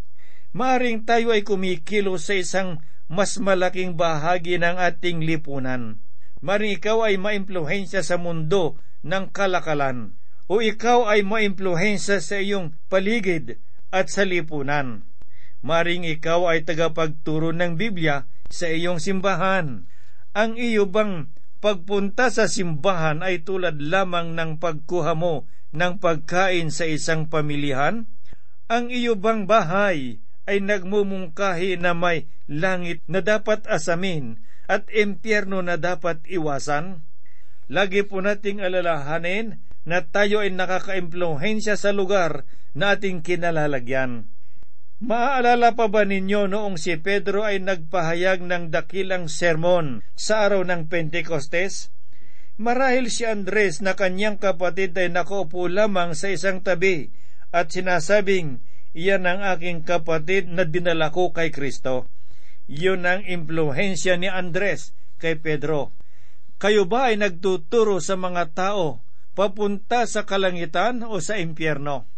Maaring 0.57 1.05
tayo 1.05 1.31
ay 1.31 1.45
kumikilo 1.45 2.17
sa 2.17 2.35
isang 2.35 2.81
mas 3.09 3.37
malaking 3.37 3.97
bahagi 3.97 4.57
ng 4.61 4.77
ating 4.77 5.25
lipunan. 5.25 6.01
Maring 6.41 6.81
ikaw 6.81 7.09
ay 7.09 7.21
maimpluhensya 7.21 8.05
sa 8.05 8.17
mundo 8.17 8.81
ng 9.05 9.29
kalakalan 9.33 10.17
o 10.49 10.65
ikaw 10.65 11.09
ay 11.09 11.25
maimpluhensya 11.25 12.25
sa 12.25 12.41
iyong 12.41 12.73
paligid 12.89 13.61
at 13.93 14.09
sa 14.09 14.25
lipunan. 14.25 15.05
Maring 15.61 16.09
ikaw 16.09 16.49
ay 16.49 16.65
tagapagturo 16.65 17.53
ng 17.53 17.77
Biblia 17.77 18.25
sa 18.49 18.71
iyong 18.71 19.03
simbahan 19.03 19.89
ang 20.39 20.55
iyo 20.55 20.87
bang 20.87 21.33
pagpunta 21.59 22.31
sa 22.31 22.47
simbahan 22.47 23.27
ay 23.27 23.43
tulad 23.43 23.83
lamang 23.83 24.39
ng 24.39 24.63
pagkuha 24.63 25.19
mo 25.19 25.51
ng 25.73 26.01
pagkain 26.01 26.73
sa 26.73 26.89
isang 26.89 27.29
pamilihan? 27.29 28.09
Ang 28.69 28.93
iyo 28.93 29.17
bang 29.17 29.49
bahay 29.49 30.21
ay 30.49 30.65
nagmumungkahi 30.65 31.81
na 31.81 31.93
may 31.97 32.29
langit 32.49 33.05
na 33.09 33.21
dapat 33.21 33.65
asamin 33.69 34.41
at 34.69 34.89
impyerno 34.93 35.65
na 35.65 35.81
dapat 35.81 36.21
iwasan? 36.29 37.05
Lagi 37.69 38.05
po 38.05 38.25
nating 38.25 38.65
alalahanin 38.65 39.61
na 39.89 40.05
tayo 40.05 40.45
ay 40.45 40.53
nakakaimpluhensya 40.53 41.77
sa 41.77 41.93
lugar 41.93 42.45
na 42.77 42.97
ating 42.97 43.25
kinalalagyan. 43.25 44.29
Maaalala 44.99 45.79
pa 45.79 45.87
ba 45.87 46.03
ninyo 46.03 46.51
noong 46.51 46.75
si 46.75 46.99
Pedro 46.99 47.47
ay 47.47 47.63
nagpahayag 47.63 48.43
ng 48.43 48.75
dakilang 48.75 49.31
sermon 49.31 50.03
sa 50.19 50.43
araw 50.43 50.67
ng 50.67 50.91
Pentecostes? 50.91 51.95
Marahil 52.59 53.07
si 53.07 53.23
Andres 53.23 53.79
na 53.79 53.95
kanyang 53.95 54.35
kapatid 54.35 54.91
ay 54.99 55.15
nakaupo 55.15 55.71
lamang 55.71 56.19
sa 56.19 56.27
isang 56.27 56.59
tabi 56.59 57.15
at 57.55 57.71
sinasabing, 57.71 58.59
iyan 58.99 59.31
ang 59.31 59.47
aking 59.47 59.87
kapatid 59.87 60.51
na 60.51 60.67
dinala 60.67 61.15
ko 61.15 61.31
kay 61.31 61.55
Kristo. 61.55 62.11
Iyon 62.67 63.07
ang 63.07 63.23
impluensya 63.23 64.19
ni 64.19 64.27
Andres 64.27 64.91
kay 65.23 65.39
Pedro. 65.39 65.95
Kayo 66.59 66.91
ba 66.91 67.15
ay 67.15 67.23
nagtuturo 67.23 68.03
sa 68.03 68.19
mga 68.19 68.51
tao 68.51 69.07
papunta 69.39 70.03
sa 70.11 70.27
kalangitan 70.27 71.07
o 71.07 71.23
sa 71.23 71.39
impyerno? 71.39 72.11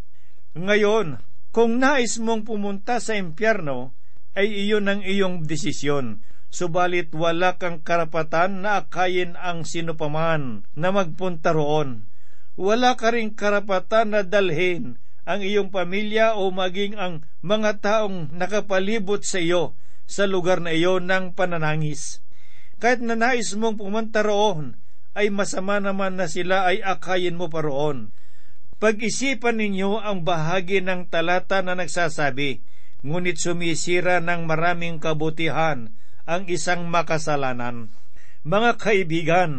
Ngayon, 0.57 1.21
kung 1.53 1.77
nais 1.77 2.17
mong 2.17 2.49
pumunta 2.49 2.97
sa 2.97 3.13
impyerno, 3.13 3.93
ay 4.33 4.49
iyon 4.49 4.89
ang 4.89 5.05
iyong 5.05 5.45
desisyon. 5.45 6.25
Subalit 6.51 7.15
wala 7.15 7.57
kang 7.63 7.79
karapatan 7.81 8.67
na 8.67 8.83
akayin 8.83 9.39
ang 9.39 9.63
sinupaman 9.63 10.67
na 10.75 10.91
magpunta 10.91 11.55
roon. 11.55 12.11
Wala 12.59 12.99
ka 12.99 13.15
ring 13.15 13.33
karapatan 13.39 14.13
na 14.13 14.21
dalhin 14.27 14.99
ang 15.23 15.41
iyong 15.47 15.71
pamilya 15.71 16.35
o 16.35 16.51
maging 16.51 16.99
ang 16.99 17.23
mga 17.41 17.79
taong 17.79 18.35
nakapalibot 18.35 19.23
sa 19.23 19.39
iyo 19.39 19.79
sa 20.11 20.27
lugar 20.27 20.59
na 20.59 20.75
iyon 20.75 21.07
ng 21.07 21.39
pananangis. 21.39 22.19
Kahit 22.83 22.99
na 23.01 23.15
nais 23.15 23.55
mong 23.55 23.79
pumunta 23.79 24.27
roon, 24.27 24.75
ay 25.15 25.31
masama 25.31 25.79
naman 25.79 26.19
na 26.19 26.27
sila 26.27 26.67
ay 26.67 26.83
akayin 26.83 27.39
mo 27.39 27.47
pa 27.47 27.63
roon 27.63 28.11
pag-isipan 28.81 29.61
ninyo 29.61 30.01
ang 30.01 30.25
bahagi 30.25 30.81
ng 30.81 31.13
talata 31.13 31.61
na 31.61 31.77
nagsasabi, 31.77 32.65
ngunit 33.05 33.37
sumisira 33.37 34.25
ng 34.25 34.49
maraming 34.49 34.97
kabutihan 34.97 35.93
ang 36.25 36.49
isang 36.49 36.89
makasalanan. 36.89 37.93
Mga 38.45 38.71
kaibigan, 38.81 39.53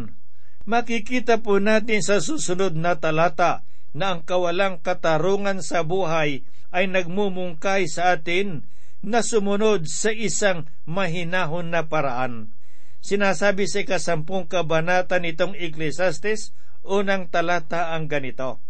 makikita 0.66 1.40
po 1.40 1.62
natin 1.62 2.02
sa 2.02 2.18
susunod 2.18 2.74
na 2.74 2.98
talata 2.98 3.62
na 3.94 4.16
ang 4.16 4.20
kawalang 4.26 4.82
katarungan 4.82 5.62
sa 5.62 5.86
buhay 5.86 6.42
ay 6.72 6.84
nagmumungkay 6.88 7.86
sa 7.86 8.16
atin 8.18 8.66
na 9.02 9.20
sumunod 9.20 9.86
sa 9.86 10.14
isang 10.14 10.66
mahinahon 10.86 11.70
na 11.70 11.86
paraan. 11.86 12.54
Sinasabi 13.02 13.66
sa 13.66 13.82
ikasampung 13.82 14.46
kabanata 14.46 15.18
nitong 15.18 15.58
Ecclesiastes, 15.58 16.54
unang 16.86 17.30
talata 17.30 17.94
ang 17.94 18.06
ganito 18.06 18.62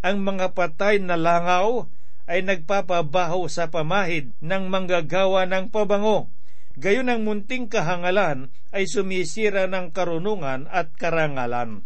ang 0.00 0.24
mga 0.24 0.56
patay 0.56 0.96
na 1.00 1.16
langaw 1.16 1.84
ay 2.24 2.40
nagpapabaho 2.44 3.44
sa 3.52 3.68
pamahid 3.68 4.32
ng 4.40 4.72
manggagawa 4.72 5.44
ng 5.44 5.68
pabango. 5.68 6.32
Gayon 6.80 7.12
ang 7.12 7.28
munting 7.28 7.68
kahangalan 7.68 8.48
ay 8.72 8.88
sumisira 8.88 9.68
ng 9.68 9.92
karunungan 9.92 10.64
at 10.72 10.96
karangalan. 10.96 11.84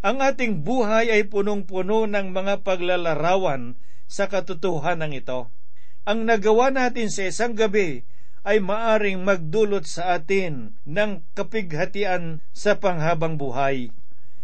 Ang 0.00 0.16
ating 0.24 0.64
buhay 0.64 1.12
ay 1.12 1.28
punong-puno 1.28 2.08
ng 2.08 2.32
mga 2.32 2.64
paglalarawan 2.64 3.76
sa 4.08 4.32
katotohanan 4.32 5.12
ito. 5.12 5.52
Ang 6.08 6.24
nagawa 6.24 6.72
natin 6.72 7.12
sa 7.12 7.28
isang 7.28 7.52
gabi 7.52 8.08
ay 8.40 8.56
maaring 8.56 9.20
magdulot 9.20 9.84
sa 9.84 10.16
atin 10.16 10.80
ng 10.88 11.20
kapighatian 11.36 12.40
sa 12.56 12.80
panghabang 12.80 13.36
buhay. 13.36 13.92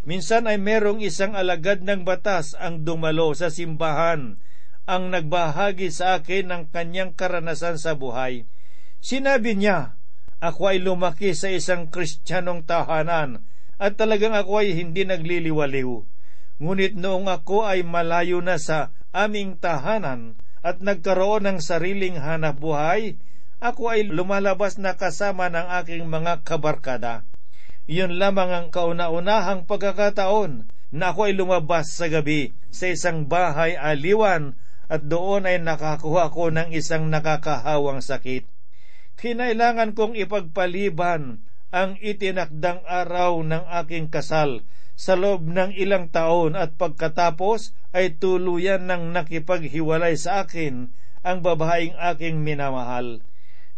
Minsan 0.05 0.53
ay 0.53 0.61
merong 0.61 1.01
isang 1.01 1.33
alagad 1.33 1.81
ng 1.81 2.05
batas 2.05 2.53
ang 2.61 2.85
dumalo 2.85 3.33
sa 3.33 3.49
simbahan 3.49 4.37
ang 4.83 5.15
nagbahagi 5.15 5.95
sa 5.95 6.19
akin 6.19 6.51
ng 6.51 6.63
kanyang 6.75 7.15
karanasan 7.15 7.79
sa 7.79 7.95
buhay. 7.95 8.45
Sinabi 9.03 9.59
niya, 9.59 9.99
Ako 10.39 10.71
ay 10.71 10.79
lumaki 10.79 11.35
sa 11.35 11.51
isang 11.51 11.91
kristyanong 11.91 12.63
tahanan 12.63 13.43
at 13.75 13.99
talagang 13.99 14.31
ako 14.31 14.63
ay 14.63 14.79
hindi 14.79 15.03
nagliliwaliw. 15.03 16.07
Ngunit 16.63 16.95
noong 16.95 17.27
ako 17.27 17.67
ay 17.67 17.83
malayo 17.83 18.39
na 18.39 18.63
sa 18.63 18.95
aming 19.11 19.59
tahanan 19.59 20.39
at 20.63 20.79
nagkaroon 20.79 21.51
ng 21.51 21.59
sariling 21.59 22.15
hanap 22.23 22.63
buhay, 22.63 23.19
ako 23.59 23.91
ay 23.91 24.07
lumalabas 24.07 24.79
na 24.79 24.95
kasama 24.95 25.51
ng 25.51 25.67
aking 25.83 26.07
mga 26.07 26.47
kabarkada. 26.47 27.27
Iyon 27.91 28.23
lamang 28.23 28.55
ang 28.55 28.69
kauna-unahang 28.71 29.67
pagkakataon 29.67 30.71
na 30.95 31.11
ako 31.11 31.27
ay 31.27 31.35
lumabas 31.35 31.91
sa 31.91 32.07
gabi 32.07 32.55
sa 32.71 32.87
isang 32.87 33.27
bahay 33.27 33.75
aliwan 33.75 34.55
at 34.87 35.03
doon 35.03 35.51
ay 35.51 35.59
nakakuha 35.59 36.31
ko 36.31 36.55
ng 36.55 36.71
isang 36.71 37.11
nakakahawang 37.11 37.99
sakit. 37.99 38.52
Kinailangan 39.23 39.95
kong 39.95 40.19
ipagpaliban 40.19 41.47
ang 41.71 41.95
itinakdang 42.03 42.83
araw 42.83 43.47
ng 43.47 43.71
aking 43.79 44.11
kasal 44.11 44.67
sa 44.99 45.15
loob 45.15 45.47
ng 45.47 45.71
ilang 45.79 46.11
taon 46.11 46.59
at 46.59 46.75
pagkatapos 46.75 47.71
ay 47.95 48.19
tuluyan 48.19 48.91
ng 48.91 49.15
nakipaghiwalay 49.15 50.19
sa 50.19 50.43
akin 50.43 50.91
ang 51.23 51.39
babaeng 51.39 51.95
aking 52.13 52.43
minamahal. 52.43 53.23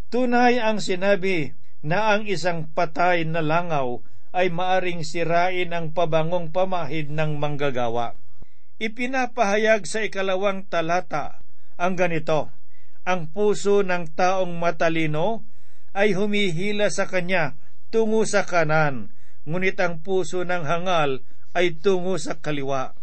Tunay 0.08 0.64
ang 0.64 0.80
sinabi 0.80 1.52
na 1.84 2.16
ang 2.16 2.24
isang 2.24 2.72
patay 2.72 3.28
na 3.28 3.44
langaw 3.44 4.00
ay 4.32 4.48
maaring 4.48 5.04
sirain 5.04 5.76
ang 5.76 5.92
pabangong 5.92 6.56
pamahid 6.56 7.12
ng 7.12 7.36
manggagawa. 7.36 8.16
Ipinapahayag 8.80 9.84
sa 9.84 10.08
ikalawang 10.08 10.64
talata 10.72 11.44
ang 11.76 12.00
ganito, 12.00 12.48
ang 13.04 13.28
puso 13.28 13.84
ng 13.84 14.16
taong 14.16 14.56
matalino 14.56 15.44
ay 15.92 16.16
humihila 16.16 16.88
sa 16.88 17.04
kanya 17.04 17.54
tungo 17.92 18.26
sa 18.26 18.42
kanan, 18.42 19.14
ngunit 19.46 19.78
ang 19.78 20.02
puso 20.02 20.42
ng 20.42 20.66
hangal 20.66 21.23
ay 21.54 21.78
tungo 21.78 22.18
sa 22.18 22.40
kaliwa. 22.40 22.96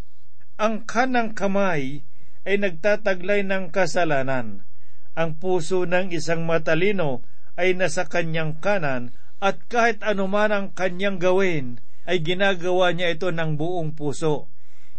Ang 0.60 0.84
kanang 0.84 1.32
kamay 1.32 2.04
ay 2.44 2.56
nagtataglay 2.60 3.48
ng 3.48 3.72
kasalanan. 3.72 4.68
Ang 5.16 5.40
puso 5.40 5.88
ng 5.88 6.12
isang 6.12 6.44
matalino 6.44 7.24
ay 7.56 7.78
nasa 7.78 8.10
kanyang 8.10 8.60
kanan 8.60 9.16
at 9.42 9.64
kahit 9.72 10.04
anuman 10.06 10.54
ang 10.54 10.68
kanyang 10.76 11.18
gawin, 11.18 11.82
ay 12.06 12.22
ginagawa 12.22 12.94
niya 12.94 13.14
ito 13.14 13.30
ng 13.30 13.58
buong 13.58 13.94
puso. 13.94 14.50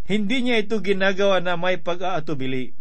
Hindi 0.07 0.47
niya 0.47 0.63
ito 0.63 0.83
ginagawa 0.83 1.39
na 1.39 1.55
may 1.55 1.79
pag-aatubili. 1.79 2.75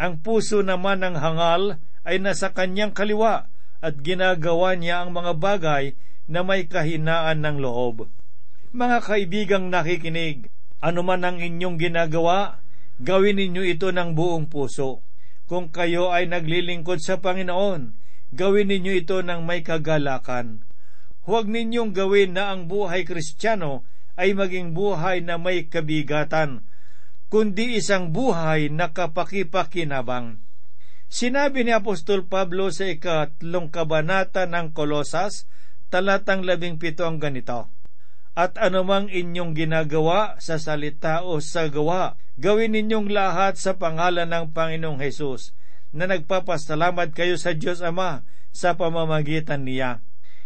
Ang 0.00 0.24
puso 0.24 0.64
naman 0.64 1.04
ng 1.04 1.20
hangal 1.20 1.76
ay 2.08 2.16
nasa 2.24 2.56
kanyang 2.56 2.96
kaliwa 2.96 3.52
at 3.84 4.00
ginagawa 4.00 4.72
niya 4.72 5.04
ang 5.04 5.12
mga 5.12 5.36
bagay 5.36 5.92
na 6.24 6.40
may 6.40 6.64
kahinaan 6.64 7.44
ng 7.44 7.60
loob. 7.60 8.08
Mga 8.72 8.98
kaibigang 9.04 9.68
nakikinig, 9.68 10.48
anuman 10.80 11.20
ang 11.20 11.36
inyong 11.36 11.76
ginagawa, 11.76 12.64
gawin 12.96 13.36
ninyo 13.36 13.60
ito 13.76 13.92
ng 13.92 14.16
buong 14.16 14.48
puso. 14.48 15.04
Kung 15.44 15.68
kayo 15.68 16.08
ay 16.08 16.32
naglilingkod 16.32 17.04
sa 17.04 17.20
Panginoon, 17.20 17.92
gawin 18.32 18.72
ninyo 18.72 19.04
ito 19.04 19.20
ng 19.20 19.44
may 19.44 19.60
kagalakan. 19.60 20.64
Huwag 21.28 21.44
ninyong 21.44 21.92
gawin 21.92 22.40
na 22.40 22.56
ang 22.56 22.72
buhay 22.72 23.04
kristyano 23.04 23.84
ay 24.16 24.32
maging 24.32 24.72
buhay 24.72 25.20
na 25.20 25.36
may 25.36 25.68
kabigatan, 25.68 26.64
kundi 27.30 27.78
isang 27.78 28.10
buhay 28.10 28.74
na 28.74 28.90
kapakipakinabang. 28.90 30.42
Sinabi 31.06 31.62
ni 31.62 31.70
Apostol 31.70 32.26
Pablo 32.26 32.74
sa 32.74 32.90
ikatlong 32.90 33.70
kabanata 33.70 34.50
ng 34.50 34.74
Kolosas, 34.74 35.46
talatang 35.90 36.42
labing 36.42 36.78
pito 36.78 37.06
ang 37.06 37.22
ganito, 37.22 37.70
At 38.34 38.58
anumang 38.58 39.10
inyong 39.10 39.58
ginagawa 39.58 40.38
sa 40.38 40.58
salita 40.58 41.26
o 41.26 41.42
sa 41.42 41.66
gawa, 41.66 42.14
gawin 42.38 42.74
ninyong 42.78 43.10
lahat 43.10 43.58
sa 43.58 43.74
pangalan 43.74 44.30
ng 44.30 44.54
Panginoong 44.54 45.02
Hesus, 45.02 45.54
na 45.90 46.06
nagpapasalamat 46.06 47.10
kayo 47.10 47.34
sa 47.34 47.54
Diyos 47.58 47.82
Ama 47.82 48.22
sa 48.54 48.78
pamamagitan 48.78 49.66
niya. 49.66 49.98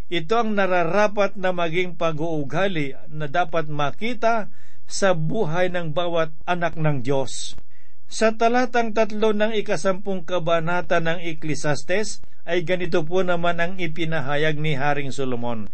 Ito 0.08 0.44
ang 0.44 0.56
nararapat 0.56 1.36
na 1.36 1.52
maging 1.52 1.96
pag-uugali 1.96 2.96
na 3.08 3.28
dapat 3.28 3.68
makita 3.68 4.52
sa 4.84 5.16
buhay 5.16 5.72
ng 5.72 5.96
bawat 5.96 6.32
anak 6.44 6.76
ng 6.76 7.00
Diyos. 7.04 7.56
Sa 8.04 8.36
talatang 8.36 8.92
tatlo 8.92 9.32
ng 9.32 9.56
ikasampung 9.56 10.22
kabanata 10.28 11.00
ng 11.00 11.24
Ecclesiastes 11.24 12.22
ay 12.44 12.62
ganito 12.62 13.02
po 13.02 13.24
naman 13.24 13.58
ang 13.58 13.72
ipinahayag 13.80 14.60
ni 14.60 14.76
Haring 14.76 15.10
Solomon. 15.10 15.72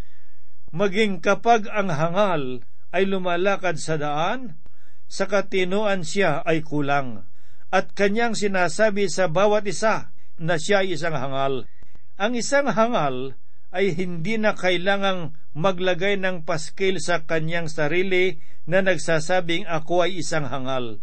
Maging 0.70 1.18
kapag 1.18 1.66
ang 1.66 1.90
hangal 1.90 2.62
ay 2.94 3.06
lumalakad 3.06 3.76
sa 3.82 3.98
daan, 3.98 4.54
sa 5.10 5.26
katinoan 5.26 6.06
siya 6.06 6.46
ay 6.46 6.62
kulang, 6.62 7.26
at 7.74 7.90
kanyang 7.98 8.38
sinasabi 8.38 9.10
sa 9.10 9.26
bawat 9.26 9.66
isa 9.66 10.14
na 10.38 10.54
siya 10.54 10.86
ay 10.86 10.94
isang 10.94 11.18
hangal. 11.18 11.66
Ang 12.14 12.38
isang 12.38 12.70
hangal 12.70 13.34
ay 13.74 13.94
hindi 13.94 14.38
na 14.38 14.54
kailangang 14.54 15.34
maglagay 15.56 16.18
ng 16.20 16.46
paskil 16.46 17.02
sa 17.02 17.26
kanyang 17.26 17.66
sarili 17.66 18.38
na 18.70 18.82
nagsasabing 18.84 19.66
ako 19.66 20.06
ay 20.06 20.22
isang 20.22 20.46
hangal. 20.46 21.02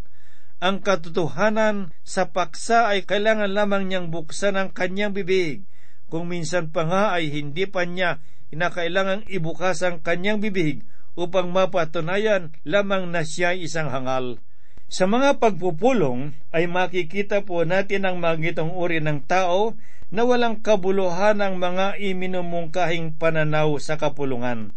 Ang 0.58 0.82
katotohanan 0.82 1.94
sa 2.02 2.34
paksa 2.34 2.90
ay 2.90 3.06
kailangan 3.06 3.54
lamang 3.54 3.86
niyang 3.86 4.10
buksan 4.10 4.58
ang 4.58 4.74
kanyang 4.74 5.14
bibig. 5.14 5.70
Kung 6.08 6.32
minsan 6.32 6.72
pa 6.74 6.88
nga 6.88 7.04
ay 7.14 7.30
hindi 7.30 7.68
pa 7.68 7.86
niya 7.86 8.24
inakailangang 8.50 9.28
ibukas 9.28 9.84
ang 9.84 10.00
kanyang 10.02 10.40
bibig 10.40 10.88
upang 11.20 11.52
mapatunayan 11.52 12.56
lamang 12.64 13.12
na 13.12 13.28
siya 13.28 13.54
ay 13.54 13.68
isang 13.68 13.92
hangal. 13.92 14.40
Sa 14.88 15.04
mga 15.04 15.44
pagpupulong 15.44 16.32
ay 16.56 16.64
makikita 16.72 17.44
po 17.44 17.68
natin 17.68 18.08
ang 18.08 18.24
magitong 18.24 18.72
uri 18.72 19.04
ng 19.04 19.28
tao 19.28 19.76
na 20.08 20.24
walang 20.24 20.64
kabuluhan 20.64 21.44
ng 21.44 21.60
mga 21.60 22.00
iminumungkahing 22.00 23.20
pananaw 23.20 23.76
sa 23.82 24.00
kapulungan. 24.00 24.72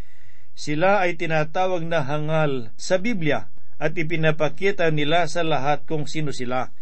Sila 0.58 1.06
ay 1.06 1.14
tinatawag 1.14 1.86
na 1.86 2.02
hangal 2.02 2.74
sa 2.74 2.98
Biblia 2.98 3.48
at 3.80 3.96
ipinapakita 3.96 4.90
nila 4.90 5.24
sa 5.30 5.46
lahat 5.46 5.86
kung 5.86 6.04
sino 6.10 6.34
sila. 6.34 6.74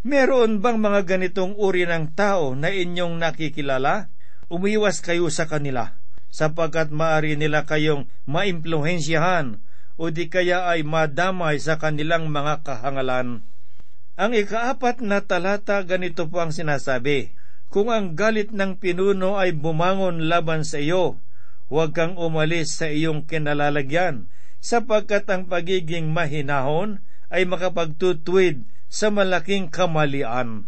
Meron 0.00 0.64
bang 0.64 0.80
mga 0.80 1.04
ganitong 1.04 1.54
uri 1.60 1.84
ng 1.84 2.16
tao 2.16 2.56
na 2.56 2.72
inyong 2.72 3.20
nakikilala? 3.20 4.08
Umiwas 4.50 5.04
kayo 5.04 5.30
sa 5.30 5.46
kanila 5.46 6.00
sapagkat 6.30 6.94
maari 6.94 7.34
nila 7.34 7.66
kayong 7.66 8.06
maimpluhensyahan 8.24 9.60
o 10.00 10.08
di 10.08 10.32
kaya 10.32 10.64
ay 10.70 10.86
madamay 10.86 11.60
sa 11.60 11.76
kanilang 11.76 12.32
mga 12.32 12.64
kahangalan. 12.64 13.44
Ang 14.16 14.32
ikaapat 14.32 15.04
na 15.04 15.20
talata 15.20 15.82
ganito 15.84 16.26
po 16.30 16.40
ang 16.40 16.54
sinasabi, 16.54 17.34
Kung 17.70 17.86
ang 17.86 18.18
galit 18.18 18.50
ng 18.50 18.82
pinuno 18.82 19.38
ay 19.38 19.54
bumangon 19.54 20.26
laban 20.26 20.66
sa 20.66 20.82
iyo, 20.82 21.22
huwag 21.70 21.94
kang 21.94 22.18
umalis 22.18 22.74
sa 22.74 22.90
iyong 22.90 23.30
kinalalagyan, 23.30 24.26
sapagkat 24.58 25.30
ang 25.30 25.46
pagiging 25.46 26.10
mahinahon 26.10 26.98
ay 27.30 27.46
makapagtutwid 27.46 28.66
sa 28.90 29.14
malaking 29.14 29.70
kamalian. 29.70 30.66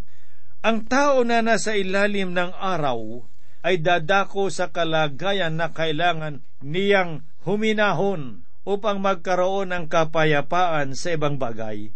Ang 0.62 0.78
tao 0.86 1.26
na 1.26 1.42
nasa 1.42 1.74
ilalim 1.74 2.38
ng 2.38 2.54
araw 2.54 3.26
ay 3.66 3.82
dadako 3.82 4.46
sa 4.46 4.70
kalagayan 4.70 5.58
na 5.58 5.74
kailangan 5.74 6.46
niyang 6.62 7.26
huminahon 7.42 8.46
upang 8.62 9.02
magkaroon 9.02 9.74
ng 9.74 9.90
kapayapaan 9.90 10.94
sa 10.94 11.18
ibang 11.18 11.34
bagay. 11.34 11.90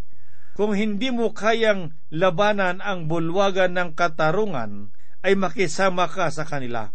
Kung 0.58 0.74
hindi 0.74 1.14
mo 1.14 1.30
kayang 1.30 1.94
labanan 2.10 2.82
ang 2.82 3.06
bulwagan 3.06 3.78
ng 3.78 3.90
katarungan, 3.94 4.95
ay 5.26 5.34
makisama 5.34 6.06
ka 6.06 6.30
sa 6.30 6.46
kanila. 6.46 6.94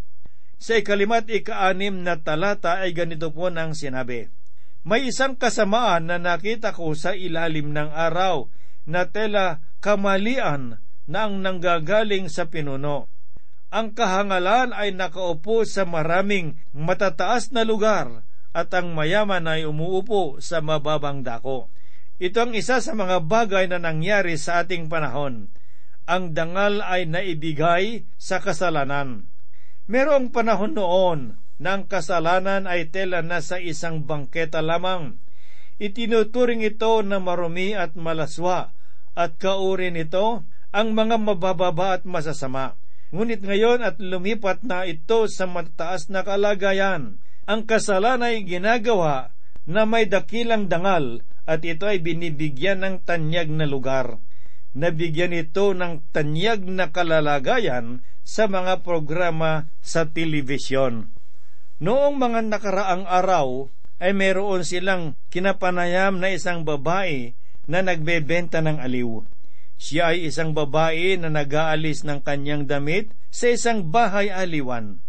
Sa 0.56 0.80
ikalimat 0.80 1.28
ikaanim 1.28 2.08
na 2.08 2.16
talata 2.24 2.80
ay 2.80 2.96
ganito 2.96 3.36
po 3.36 3.52
nang 3.52 3.76
sinabi, 3.76 4.32
May 4.88 5.12
isang 5.12 5.36
kasamaan 5.36 6.08
na 6.08 6.16
nakita 6.16 6.72
ko 6.72 6.96
sa 6.96 7.12
ilalim 7.12 7.76
ng 7.76 7.92
araw 7.92 8.48
na 8.88 9.12
tela 9.12 9.60
kamalian 9.84 10.80
na 11.12 11.28
ang 11.28 11.44
nanggagaling 11.44 12.32
sa 12.32 12.48
pinuno. 12.48 13.12
Ang 13.72 13.92
kahangalan 13.94 14.72
ay 14.72 14.96
nakaupo 14.96 15.68
sa 15.68 15.84
maraming 15.84 16.56
matataas 16.72 17.52
na 17.52 17.68
lugar 17.68 18.24
at 18.52 18.72
ang 18.76 18.92
mayaman 18.96 19.48
ay 19.48 19.68
umuupo 19.68 20.40
sa 20.44 20.60
mababang 20.60 21.24
dako. 21.24 21.72
Ito 22.22 22.48
ang 22.48 22.54
isa 22.54 22.84
sa 22.84 22.94
mga 22.94 23.26
bagay 23.26 23.66
na 23.72 23.82
nangyari 23.82 24.38
sa 24.38 24.62
ating 24.62 24.92
panahon. 24.92 25.50
Ang 26.10 26.34
dangal 26.34 26.82
ay 26.82 27.06
naibigay 27.06 28.10
sa 28.18 28.42
kasalanan. 28.42 29.30
Merong 29.86 30.34
panahon 30.34 30.74
noon 30.74 31.20
na 31.62 31.78
ang 31.78 31.86
kasalanan 31.86 32.66
ay 32.66 32.90
tela 32.90 33.22
na 33.22 33.44
sa 33.44 33.62
isang 33.62 34.02
bangketa 34.08 34.66
lamang. 34.66 35.22
Itinuturing 35.78 36.66
ito 36.66 37.02
na 37.06 37.22
marumi 37.22 37.78
at 37.78 37.94
malaswa 37.94 38.74
at 39.14 39.38
kauri 39.38 39.94
nito 39.94 40.46
ang 40.72 40.96
mga 40.96 41.22
mabababa 41.22 42.00
at 42.00 42.04
masasama. 42.08 42.80
Ngunit 43.12 43.44
ngayon 43.44 43.84
at 43.84 44.00
lumipat 44.00 44.64
na 44.64 44.88
ito 44.88 45.28
sa 45.28 45.44
mataas 45.44 46.08
na 46.08 46.24
kalagayan. 46.24 47.20
Ang 47.44 47.68
kasalanan 47.68 48.32
ay 48.32 48.48
ginagawa 48.48 49.36
na 49.68 49.84
may 49.84 50.08
dakilang 50.08 50.72
dangal 50.72 51.20
at 51.44 51.62
ito 51.68 51.84
ay 51.84 52.00
binibigyan 52.00 52.82
ng 52.82 52.96
tanyag 53.04 53.52
na 53.52 53.68
lugar. 53.68 54.18
Nabigyan 54.72 55.36
ito 55.36 55.76
ng 55.76 56.00
tanyag 56.16 56.64
na 56.64 56.96
kalalagayan 56.96 58.00
sa 58.24 58.48
mga 58.48 58.88
programa 58.88 59.68
sa 59.84 60.08
telebisyon. 60.08 61.12
Noong 61.84 62.16
mga 62.16 62.48
nakaraang 62.48 63.04
araw 63.04 63.68
ay 64.00 64.16
meron 64.16 64.64
silang 64.64 65.20
kinapanayam 65.28 66.24
na 66.24 66.32
isang 66.32 66.64
babae 66.64 67.36
na 67.68 67.84
nagbebenta 67.84 68.64
ng 68.64 68.80
aliw. 68.80 69.28
Siya 69.82 70.16
ay 70.16 70.30
isang 70.30 70.56
babae 70.56 71.20
na 71.20 71.28
nag-aalis 71.28 72.06
ng 72.06 72.22
kanyang 72.22 72.70
damit 72.70 73.12
sa 73.34 73.52
isang 73.52 73.92
bahay 73.92 74.32
aliwan. 74.32 75.02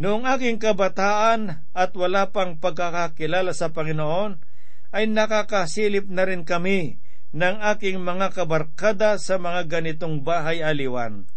Noong 0.00 0.24
aking 0.26 0.58
kabataan 0.58 1.68
at 1.70 1.90
wala 1.94 2.32
pang 2.32 2.56
pagkakakilala 2.56 3.52
sa 3.52 3.70
Panginoon, 3.70 4.40
ay 4.88 5.04
nakakasilip 5.04 6.08
na 6.08 6.24
rin 6.24 6.48
kami 6.48 6.96
ng 7.36 7.56
aking 7.76 8.00
mga 8.00 8.32
kabarkada 8.32 9.20
sa 9.20 9.36
mga 9.36 9.68
ganitong 9.68 10.24
bahay 10.24 10.64
aliwan. 10.64 11.28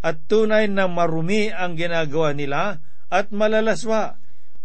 At 0.00 0.24
tunay 0.30 0.70
na 0.70 0.88
marumi 0.88 1.52
ang 1.52 1.76
ginagawa 1.76 2.32
nila 2.32 2.80
at 3.12 3.34
malalaswa. 3.34 4.16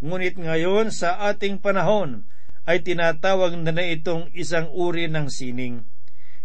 Ngunit 0.02 0.38
ngayon 0.40 0.90
sa 0.90 1.18
ating 1.30 1.62
panahon 1.62 2.26
ay 2.66 2.86
tinatawag 2.86 3.58
na 3.58 3.74
na 3.74 3.86
itong 3.86 4.30
isang 4.38 4.70
uri 4.72 5.10
ng 5.10 5.28
sining. 5.30 5.86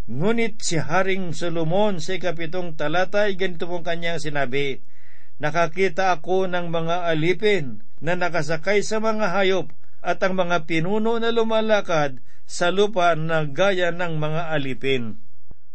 Ngunit 0.06 0.62
si 0.62 0.78
Haring 0.78 1.34
Solomon 1.34 1.98
sa 1.98 2.14
ikapitong 2.14 2.78
talata 2.78 3.26
ay 3.26 3.34
ganito 3.34 3.66
pong 3.66 3.82
kanyang 3.82 4.22
sinabi, 4.22 4.80
Nakakita 5.36 6.16
ako 6.16 6.48
ng 6.48 6.72
mga 6.72 7.12
alipin 7.12 7.84
na 8.00 8.16
nakasakay 8.16 8.80
sa 8.80 9.02
mga 9.02 9.34
hayop 9.36 9.68
at 10.00 10.22
ang 10.24 10.38
mga 10.38 10.64
pinuno 10.64 11.20
na 11.20 11.28
lumalakad 11.28 12.22
sa 12.46 12.72
lupa 12.72 13.12
na 13.18 13.44
gaya 13.44 13.90
ng 13.92 14.16
mga 14.16 14.42
alipin. 14.54 15.18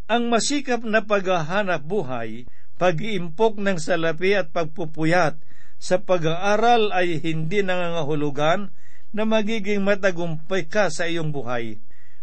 Ang 0.08 0.32
masikap 0.32 0.82
na 0.82 1.04
paghahanap 1.04 1.84
buhay, 1.84 2.50
pag-iimpok 2.82 3.62
ng 3.62 3.78
salapi 3.78 4.36
at 4.40 4.50
pagpupuyat 4.56 5.38
sa 5.78 6.02
pag-aaral 6.02 6.90
ay 6.96 7.22
hindi 7.22 7.62
nangangahulugan 7.62 8.74
na 9.12 9.24
magiging 9.28 9.84
matagumpay 9.84 10.66
ka 10.72 10.88
sa 10.88 11.06
iyong 11.06 11.36
buhay 11.36 11.78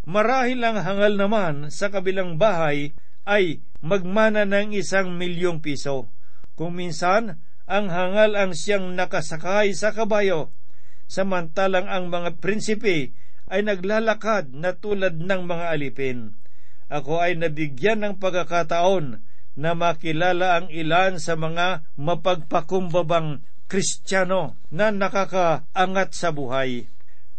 Marahil 0.09 0.65
ang 0.65 0.81
hangal 0.81 1.21
naman 1.21 1.69
sa 1.69 1.93
kabilang 1.93 2.41
bahay 2.41 2.97
ay 3.29 3.61
magmana 3.85 4.49
ng 4.49 4.73
isang 4.73 5.13
milyong 5.21 5.61
piso. 5.61 6.09
Kung 6.57 6.81
minsan, 6.81 7.45
ang 7.69 7.93
hangal 7.93 8.33
ang 8.33 8.57
siyang 8.57 8.97
nakasakay 8.97 9.77
sa 9.77 9.93
kabayo, 9.93 10.49
samantalang 11.13 11.93
ang 11.93 12.09
mga 12.09 12.41
prinsipe 12.41 13.13
ay 13.49 13.65
naglalakad 13.65 14.53
na 14.53 14.77
tulad 14.77 15.21
ng 15.21 15.43
mga 15.49 15.67
alipin. 15.73 16.37
Ako 16.89 17.21
ay 17.21 17.37
nabigyan 17.37 18.05
ng 18.05 18.15
pagkakataon 18.17 19.21
na 19.59 19.71
makilala 19.77 20.63
ang 20.63 20.67
ilan 20.73 21.21
sa 21.21 21.37
mga 21.37 21.85
mapagpakumbabang 21.99 23.45
Kristiyano 23.69 24.57
na 24.73 24.89
nakakaangat 24.89 26.17
sa 26.17 26.33
buhay 26.33 26.89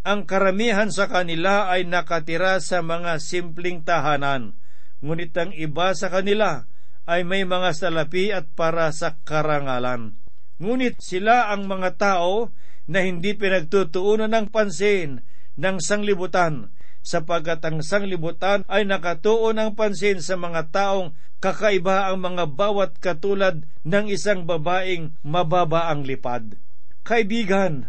ang 0.10 0.24
karamihan 0.24 0.88
sa 0.90 1.12
kanila 1.12 1.68
ay 1.68 1.84
nakatira 1.84 2.64
sa 2.64 2.80
mga 2.80 3.20
simpleng 3.20 3.84
tahanan, 3.84 4.56
ngunit 5.04 5.36
ang 5.36 5.52
iba 5.52 5.92
sa 5.92 6.08
kanila 6.08 6.66
ay 7.04 7.28
may 7.28 7.44
mga 7.44 7.76
salapi 7.76 8.32
at 8.32 8.48
para 8.56 8.90
sa 8.96 9.20
karangalan. 9.22 10.16
Ngunit 10.60 11.04
sila 11.04 11.52
ang 11.52 11.68
mga 11.68 12.00
tao 12.00 12.50
na 12.90 13.04
hindi 13.04 13.36
pinagtutuunan 13.36 14.32
ng 14.32 14.48
pansin 14.50 15.22
ng 15.60 15.78
sanglibutan, 15.84 16.72
sapagkat 17.04 17.60
ang 17.68 17.84
sanglibutan 17.84 18.64
ay 18.72 18.88
nakatuon 18.88 19.60
ng 19.60 19.72
pansin 19.76 20.24
sa 20.24 20.40
mga 20.40 20.72
taong 20.72 21.12
kakaiba 21.44 22.08
ang 22.12 22.24
mga 22.24 22.48
bawat 22.52 22.96
katulad 23.00 23.64
ng 23.84 24.06
isang 24.12 24.44
babaeng 24.48 25.16
mababa 25.24 25.92
ang 25.92 26.04
lipad. 26.08 26.60
Kaibigan, 27.04 27.88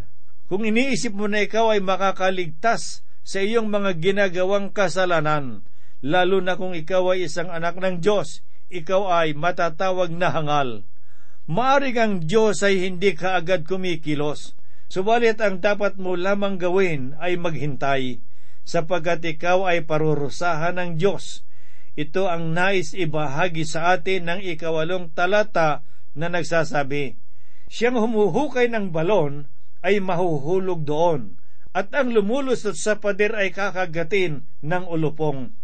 kung 0.50 0.66
iniisip 0.66 1.14
mo 1.14 1.30
na 1.30 1.46
ikaw 1.46 1.74
ay 1.74 1.82
makakaligtas 1.82 3.06
sa 3.22 3.38
iyong 3.38 3.70
mga 3.70 3.98
ginagawang 4.02 4.74
kasalanan, 4.74 5.62
lalo 6.02 6.42
na 6.42 6.58
kung 6.58 6.74
ikaw 6.74 7.14
ay 7.14 7.30
isang 7.30 7.50
anak 7.50 7.78
ng 7.78 8.02
Diyos, 8.02 8.42
ikaw 8.70 9.10
ay 9.22 9.34
matatawag 9.34 10.10
na 10.14 10.30
hangal. 10.30 10.86
Maaring 11.50 11.98
ang 11.98 12.14
Diyos 12.22 12.62
ay 12.62 12.86
hindi 12.86 13.14
kaagad 13.18 13.66
kumikilos, 13.66 14.54
subalit 14.90 15.38
ang 15.38 15.62
dapat 15.62 15.96
mo 15.96 16.18
lamang 16.18 16.58
gawin 16.58 17.14
ay 17.22 17.38
maghintay, 17.38 18.18
sapagkat 18.66 19.22
ikaw 19.22 19.64
ay 19.70 19.86
parurusahan 19.86 20.76
ng 20.76 20.90
Diyos. 20.98 21.46
Ito 21.94 22.26
ang 22.26 22.50
nais 22.50 22.92
ibahagi 22.92 23.62
sa 23.62 23.94
atin 23.94 24.26
ng 24.26 24.40
ikawalong 24.42 25.14
talata 25.14 25.86
na 26.18 26.26
nagsasabi, 26.26 27.16
Siyang 27.70 28.02
humuhukay 28.02 28.66
ng 28.66 28.90
balon 28.90 29.46
ay 29.86 30.02
mahuhulog 30.02 30.82
doon, 30.82 31.38
at 31.70 31.94
ang 31.94 32.10
lumulusot 32.10 32.74
sa 32.74 32.98
pader 32.98 33.30
ay 33.38 33.54
kakagatin 33.54 34.42
ng 34.58 34.84
ulupong. 34.90 35.54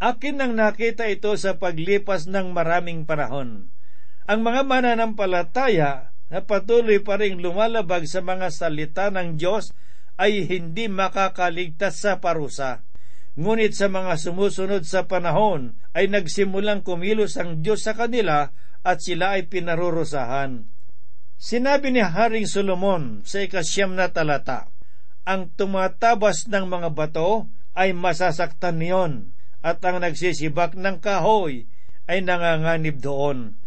Akin 0.00 0.40
nang 0.40 0.56
nakita 0.56 1.04
ito 1.12 1.36
sa 1.36 1.60
paglipas 1.60 2.24
ng 2.24 2.56
maraming 2.56 3.04
panahon. 3.04 3.68
Ang 4.24 4.40
mga 4.40 4.64
mananampalataya 4.64 6.16
na 6.30 6.46
patuloy 6.46 7.02
pa 7.02 7.18
rin 7.18 7.42
lumalabag 7.42 8.06
sa 8.06 8.22
mga 8.22 8.54
salita 8.54 9.10
ng 9.10 9.34
Diyos 9.34 9.74
ay 10.14 10.46
hindi 10.46 10.86
makakaligtas 10.86 12.00
sa 12.00 12.22
parusa. 12.22 12.86
Ngunit 13.34 13.74
sa 13.74 13.90
mga 13.90 14.14
sumusunod 14.18 14.86
sa 14.86 15.10
panahon 15.10 15.74
ay 15.90 16.06
nagsimulang 16.06 16.86
kumilos 16.86 17.34
ang 17.34 17.62
Diyos 17.62 17.82
sa 17.82 17.98
kanila 17.98 18.54
at 18.86 19.02
sila 19.02 19.36
ay 19.38 19.50
pinarurusahan. 19.50 20.66
Sinabi 21.40 21.88
ni 21.94 22.04
Haring 22.04 22.44
Solomon 22.44 23.24
sa 23.24 23.40
ikasyam 23.40 23.96
na 23.96 24.12
talata, 24.12 24.68
ang 25.24 25.52
tumatabas 25.52 26.48
ng 26.48 26.68
mga 26.68 26.88
bato 26.92 27.48
ay 27.72 27.96
masasaktan 27.96 28.76
niyon 28.76 29.12
at 29.60 29.80
ang 29.84 30.00
nagsisibak 30.00 30.76
ng 30.76 31.00
kahoy 31.00 31.68
ay 32.08 32.24
nanganganib 32.24 33.00
doon. 33.00 33.59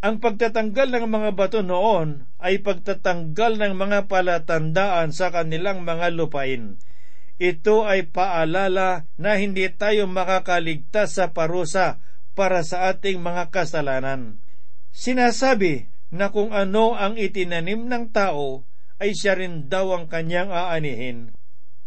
Ang 0.00 0.16
pagtatanggal 0.16 0.96
ng 0.96 1.06
mga 1.12 1.30
bato 1.36 1.60
noon 1.60 2.24
ay 2.40 2.64
pagtatanggal 2.64 3.60
ng 3.60 3.74
mga 3.76 4.08
palatandaan 4.08 5.12
sa 5.12 5.28
kanilang 5.28 5.84
mga 5.84 6.08
lupain. 6.16 6.80
Ito 7.36 7.84
ay 7.84 8.08
paalala 8.08 9.04
na 9.20 9.36
hindi 9.36 9.68
tayo 9.68 10.08
makakaligtas 10.08 11.20
sa 11.20 11.36
parusa 11.36 12.00
para 12.32 12.64
sa 12.64 12.88
ating 12.88 13.20
mga 13.20 13.52
kasalanan. 13.52 14.40
Sinasabi 14.88 15.92
na 16.08 16.32
kung 16.32 16.56
ano 16.56 16.96
ang 16.96 17.20
itinanim 17.20 17.84
ng 17.84 18.08
tao, 18.08 18.64
ay 19.00 19.12
siya 19.12 19.36
rin 19.36 19.68
daw 19.68 19.92
ang 19.92 20.08
kanyang 20.08 20.48
aanihin. 20.48 21.36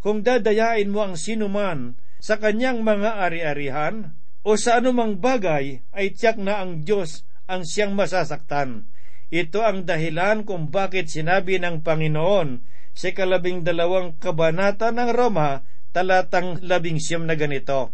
Kung 0.02 0.22
dadayain 0.22 0.90
mo 0.90 1.02
ang 1.02 1.18
sinuman 1.18 1.98
sa 2.22 2.38
kanyang 2.38 2.86
mga 2.86 3.26
ari-arihan, 3.26 4.14
o 4.46 4.54
sa 4.54 4.78
anumang 4.78 5.18
bagay, 5.18 5.82
ay 5.96 6.14
tiyak 6.14 6.38
na 6.38 6.62
ang 6.62 6.86
Diyos 6.86 7.26
ang 7.54 7.64
siyang 7.64 7.94
masasaktan. 7.94 8.90
Ito 9.30 9.62
ang 9.62 9.86
dahilan 9.86 10.46
kung 10.46 10.74
bakit 10.74 11.10
sinabi 11.14 11.62
ng 11.62 11.86
Panginoon 11.86 12.66
sa 12.94 13.10
kalabing 13.14 13.66
dalawang 13.66 14.18
kabanata 14.18 14.94
ng 14.94 15.10
Roma, 15.14 15.66
talatang 15.94 16.62
labing 16.62 17.02
siyam 17.02 17.26
na 17.30 17.34
ganito, 17.38 17.94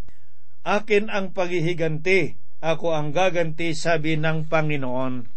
Akin 0.67 1.07
ang 1.07 1.31
paghihiganti, 1.31 2.35
ako 2.59 2.91
ang 2.91 3.15
gaganti, 3.15 3.71
sabi 3.71 4.19
ng 4.19 4.51
Panginoon. 4.51 5.31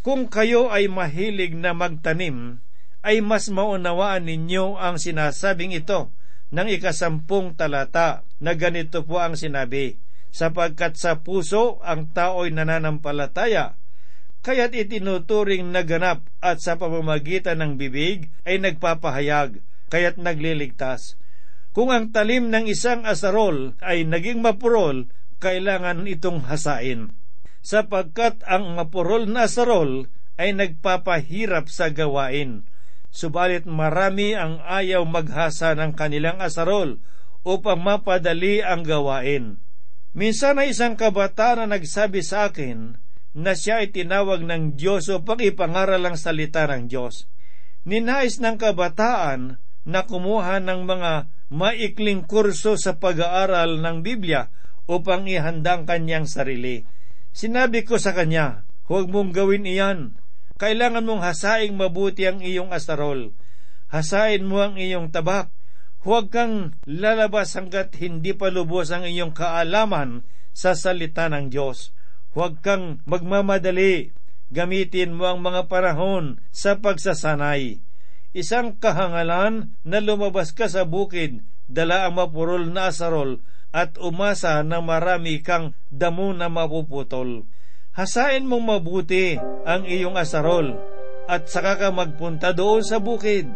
Kung 0.00 0.32
kayo 0.32 0.72
ay 0.72 0.88
mahilig 0.88 1.52
na 1.52 1.76
magtanim, 1.76 2.64
ay 3.04 3.20
mas 3.20 3.52
maunawaan 3.52 4.24
ninyo 4.24 4.80
ang 4.80 4.96
sinasabing 4.96 5.76
ito 5.76 6.08
ng 6.48 6.68
ikasampung 6.72 7.52
talata 7.60 8.24
na 8.40 8.56
ganito 8.56 9.04
po 9.04 9.20
ang 9.20 9.36
sinabi, 9.36 10.00
sapagkat 10.34 10.96
sa 10.96 11.24
puso 11.24 11.82
ang 11.84 12.12
tao'y 12.12 12.52
nananampalataya, 12.52 13.78
kaya't 14.44 14.72
itinuturing 14.76 15.72
naganap 15.74 16.24
at 16.38 16.62
sa 16.62 16.78
pamamagitan 16.78 17.60
ng 17.60 17.72
bibig 17.76 18.30
ay 18.46 18.62
nagpapahayag, 18.62 19.60
kaya't 19.92 20.16
nagliligtas. 20.20 21.18
Kung 21.76 21.94
ang 21.94 22.10
talim 22.10 22.48
ng 22.50 22.66
isang 22.66 23.04
asarol 23.04 23.76
ay 23.84 24.08
naging 24.08 24.40
mapurol, 24.42 25.10
kailangan 25.38 26.08
itong 26.10 26.48
hasain 26.48 27.14
sapagkat 27.68 28.40
ang 28.46 28.72
mapurol 28.78 29.28
na 29.28 29.44
sarol 29.50 30.08
ay 30.38 30.54
nagpapahirap 30.54 31.68
sa 31.68 31.90
gawain. 31.90 32.64
Subalit 33.12 33.68
marami 33.68 34.32
ang 34.32 34.64
ayaw 34.64 35.04
maghasa 35.04 35.76
ng 35.76 35.96
kanilang 35.96 36.38
asarol 36.38 37.00
upang 37.44 37.80
mapadali 37.80 38.64
ang 38.64 38.84
gawain. 38.84 39.60
Minsan 40.18 40.58
ay 40.58 40.74
isang 40.74 40.98
kabata 40.98 41.54
na 41.54 41.70
nagsabi 41.70 42.26
sa 42.26 42.50
akin 42.50 42.98
na 43.38 43.54
siya 43.54 43.86
ay 43.86 43.94
tinawag 43.94 44.42
ng 44.42 44.74
Diyos 44.74 45.06
upang 45.14 45.38
ipangaral 45.38 46.02
ang 46.02 46.18
salita 46.18 46.66
ng 46.66 46.90
Diyos. 46.90 47.30
Ninais 47.86 48.42
ng 48.42 48.58
kabataan 48.58 49.62
na 49.86 50.00
kumuha 50.10 50.58
ng 50.58 50.90
mga 50.90 51.12
maikling 51.54 52.26
kurso 52.26 52.74
sa 52.74 52.98
pag-aaral 52.98 53.78
ng 53.78 54.02
Biblia 54.02 54.50
upang 54.90 55.30
ihanda 55.30 55.78
ang 55.78 55.86
kanyang 55.86 56.26
sarili. 56.26 56.82
Sinabi 57.30 57.86
ko 57.86 57.94
sa 58.02 58.10
kanya, 58.10 58.66
huwag 58.90 59.06
mong 59.06 59.30
gawin 59.30 59.70
iyan. 59.70 60.18
Kailangan 60.58 61.06
mong 61.06 61.22
hasaing 61.22 61.78
mabuti 61.78 62.26
ang 62.26 62.42
iyong 62.42 62.74
asarol. 62.74 63.38
Hasain 63.86 64.42
mo 64.42 64.66
ang 64.66 64.74
iyong 64.82 65.14
tabak. 65.14 65.54
Huwag 66.06 66.30
kang 66.30 66.78
lalabas 66.86 67.58
hanggat 67.58 67.98
hindi 67.98 68.30
pa 68.30 68.54
lubos 68.54 68.94
ang 68.94 69.02
iyong 69.02 69.34
kaalaman 69.34 70.22
sa 70.54 70.78
salita 70.78 71.26
ng 71.26 71.50
Diyos. 71.50 71.90
Huwag 72.38 72.62
kang 72.62 73.02
magmamadali. 73.02 74.14
Gamitin 74.48 75.12
mo 75.12 75.28
ang 75.28 75.44
mga 75.44 75.66
panahon 75.66 76.40
sa 76.54 76.78
pagsasanay. 76.78 77.82
Isang 78.32 78.78
kahangalan 78.78 79.76
na 79.82 79.98
lumabas 80.00 80.56
ka 80.56 80.70
sa 80.70 80.88
bukid, 80.88 81.44
dala 81.68 82.08
ang 82.08 82.16
mapurol 82.16 82.70
na 82.72 82.88
asarol 82.88 83.44
at 83.74 84.00
umasa 84.00 84.64
na 84.64 84.80
marami 84.80 85.44
kang 85.44 85.76
damo 85.92 86.32
na 86.32 86.48
mapuputol. 86.48 87.44
Hasain 87.92 88.46
mong 88.46 88.64
mabuti 88.64 89.36
ang 89.68 89.84
iyong 89.84 90.16
asarol 90.16 90.78
at 91.28 91.50
saka 91.50 91.76
ka 91.76 91.88
magpunta 91.92 92.56
doon 92.56 92.80
sa 92.80 93.02
bukid. 93.02 93.52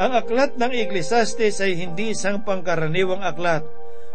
Ang 0.00 0.16
aklat 0.16 0.56
ng 0.56 0.72
Ecclesiastes 0.72 1.60
ay 1.60 1.76
hindi 1.76 2.16
isang 2.16 2.40
pangkaraniwang 2.40 3.20
aklat 3.20 3.68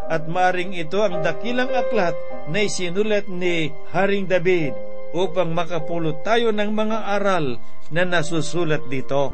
at 0.10 0.26
maring 0.26 0.74
ito 0.74 0.98
ang 0.98 1.22
dakilang 1.22 1.70
aklat 1.70 2.18
na 2.50 2.66
isinulat 2.66 3.30
ni 3.30 3.70
Haring 3.94 4.26
David 4.26 4.74
upang 5.14 5.54
makapulot 5.54 6.26
tayo 6.26 6.50
ng 6.50 6.74
mga 6.74 7.22
aral 7.22 7.62
na 7.94 8.02
nasusulat 8.02 8.82
dito. 8.90 9.30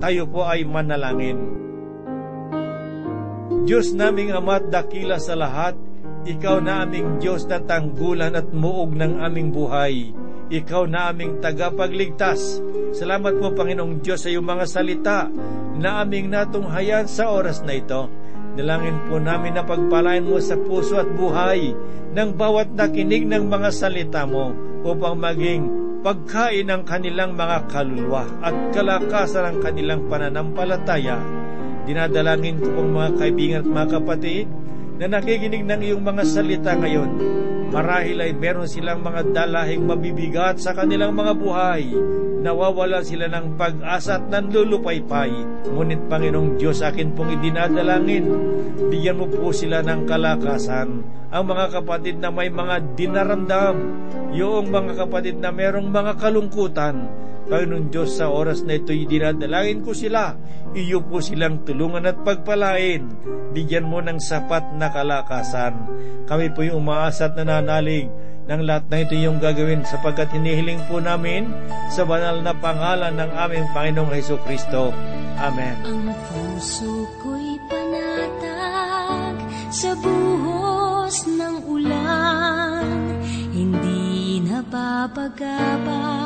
Tayo 0.00 0.28
po 0.28 0.44
ay 0.44 0.68
manalangin. 0.68 1.40
Diyos 3.64 3.96
naming 3.96 4.36
Ama 4.36 4.60
dakila 4.60 5.16
sa 5.16 5.32
lahat, 5.40 5.72
Ikaw 6.20 6.60
na 6.60 6.84
aming 6.84 7.16
Diyos 7.16 7.48
na 7.48 7.64
tanggulan 7.64 8.36
at 8.36 8.52
muog 8.52 8.92
ng 8.92 9.24
aming 9.24 9.56
buhay. 9.56 10.12
Ikaw 10.50 10.82
na 10.90 11.14
aming 11.14 11.38
tagapagligtas. 11.38 12.58
Salamat 12.90 13.38
po 13.38 13.54
Panginoong 13.54 14.02
Diyos 14.02 14.26
sa 14.26 14.34
iyong 14.34 14.42
mga 14.42 14.66
salita 14.66 15.18
na 15.78 16.02
aming 16.02 16.26
natunghayan 16.26 17.06
sa 17.06 17.30
oras 17.30 17.62
na 17.62 17.78
ito. 17.78 18.10
Dalangin 18.58 18.98
po 19.06 19.22
namin 19.22 19.54
na 19.54 19.62
pagpalain 19.62 20.26
mo 20.26 20.42
sa 20.42 20.58
puso 20.58 20.98
at 20.98 21.06
buhay 21.06 21.70
ng 22.18 22.34
bawat 22.34 22.74
nakinig 22.74 23.30
ng 23.30 23.46
mga 23.46 23.70
salita 23.70 24.26
mo 24.26 24.50
upang 24.82 25.22
maging 25.22 25.70
pagkain 26.02 26.66
ng 26.66 26.82
kanilang 26.82 27.38
mga 27.38 27.70
kaluluwa 27.70 28.26
at 28.42 28.74
kalakasan 28.74 29.54
ng 29.54 29.56
kanilang 29.62 30.02
pananampalataya. 30.10 31.22
Dinadalangin 31.86 32.58
ko 32.58 32.74
pong 32.74 32.90
mga 32.98 33.10
kaibigan 33.22 33.62
at 33.62 33.70
mga 33.70 33.88
kapatid 34.02 34.50
na 34.98 35.06
nakikinig 35.14 35.62
ng 35.62 35.80
iyong 35.86 36.02
mga 36.02 36.26
salita 36.26 36.74
ngayon, 36.74 37.10
marahil 37.70 38.18
ay 38.18 38.34
meron 38.34 38.66
silang 38.66 39.00
mga 39.00 39.30
dalahing 39.30 39.86
mabibigat 39.86 40.58
sa 40.58 40.74
kanilang 40.74 41.14
mga 41.14 41.32
buhay. 41.38 41.86
Nawawala 42.40 43.06
sila 43.06 43.30
ng 43.30 43.54
pag-asa 43.54 44.18
at 44.18 44.26
nanlulupaypay. 44.26 45.30
Ngunit 45.70 46.10
Panginoong 46.10 46.58
Diyos, 46.58 46.82
akin 46.82 47.14
pong 47.14 47.38
idinadalangin, 47.38 48.26
bigyan 48.90 49.22
mo 49.22 49.30
po 49.30 49.54
sila 49.54 49.86
ng 49.86 50.08
kalakasan. 50.08 51.06
Ang 51.30 51.44
mga 51.46 51.66
kapatid 51.78 52.18
na 52.18 52.34
may 52.34 52.50
mga 52.50 52.98
dinaramdam, 52.98 53.76
yung 54.34 54.66
mga 54.66 55.06
kapatid 55.06 55.38
na 55.38 55.54
merong 55.54 55.86
mga 55.86 56.18
kalungkutan, 56.18 57.06
Panginoon 57.50 57.90
Diyos, 57.90 58.14
sa 58.14 58.30
oras 58.30 58.62
na 58.62 58.78
ito'y 58.78 59.10
dinadalangin 59.10 59.82
ko 59.82 59.90
sila. 59.90 60.38
Iyo 60.70 61.02
po 61.02 61.18
silang 61.18 61.66
tulungan 61.66 62.06
at 62.06 62.22
pagpalain. 62.22 63.10
Bigyan 63.50 63.90
mo 63.90 63.98
ng 63.98 64.22
sapat 64.22 64.70
na 64.78 64.86
kalakasan. 64.94 65.74
Kami 66.30 66.54
po 66.54 66.62
yung 66.62 66.86
umaasa 66.86 67.26
at 67.26 67.34
nananalig 67.34 68.06
ng 68.46 68.62
lahat 68.62 68.86
na 68.86 69.02
ito 69.02 69.18
yung 69.18 69.42
gagawin 69.42 69.82
sapagkat 69.82 70.30
hinihiling 70.30 70.78
po 70.86 71.02
namin 71.02 71.50
sa 71.90 72.06
banal 72.06 72.38
na 72.38 72.54
pangalan 72.54 73.18
ng 73.18 73.30
aming 73.34 73.66
Panginoong 73.74 74.14
Heso 74.14 74.38
Kristo. 74.46 74.94
Amen. 75.34 75.74
Ang 75.82 76.14
puso 76.30 77.10
ko'y 77.18 77.58
panatag 77.66 79.36
sa 79.74 79.90
buhos 79.98 81.26
ng 81.26 81.56
ulan, 81.66 83.18
hindi 83.50 84.38
napapagabag 84.46 86.19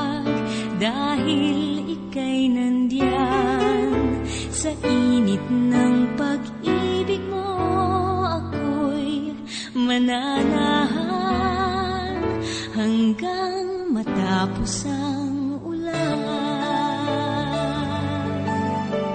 dahil 0.84 1.80
ika'y 1.96 2.52
nandiyan 2.52 4.20
sa 4.52 4.68
init 4.84 5.40
ng 5.48 6.12
pag-ibig 6.12 7.24
mo 7.32 7.48
ako'y 8.28 9.32
mananahan 9.72 11.00
hanggang 12.76 13.96
matapos 13.96 14.84
ang 14.84 15.56
ulan. 15.64 16.20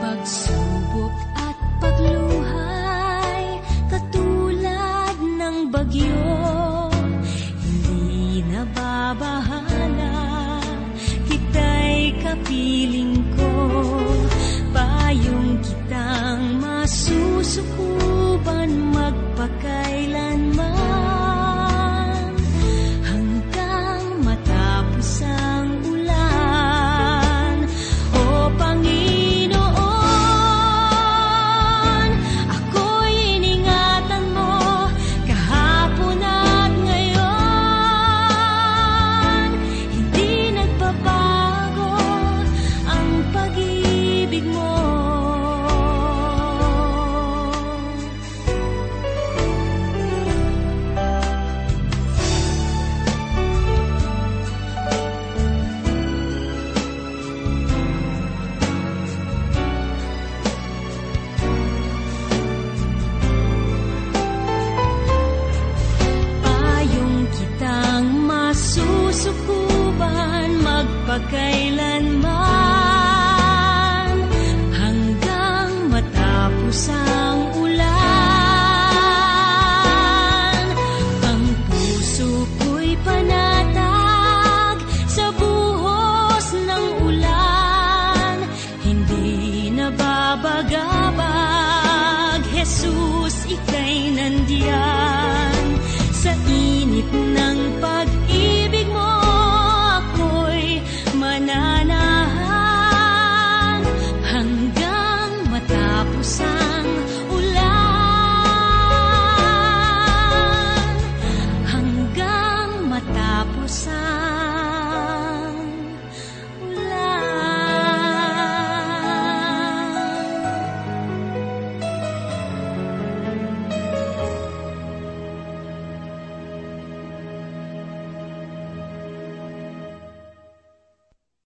Pagsubok 0.02 1.14
at 1.38 1.54
pagluhay 1.78 3.62
katulad 3.94 5.22
ng 5.22 5.70
bagyo 5.70 6.39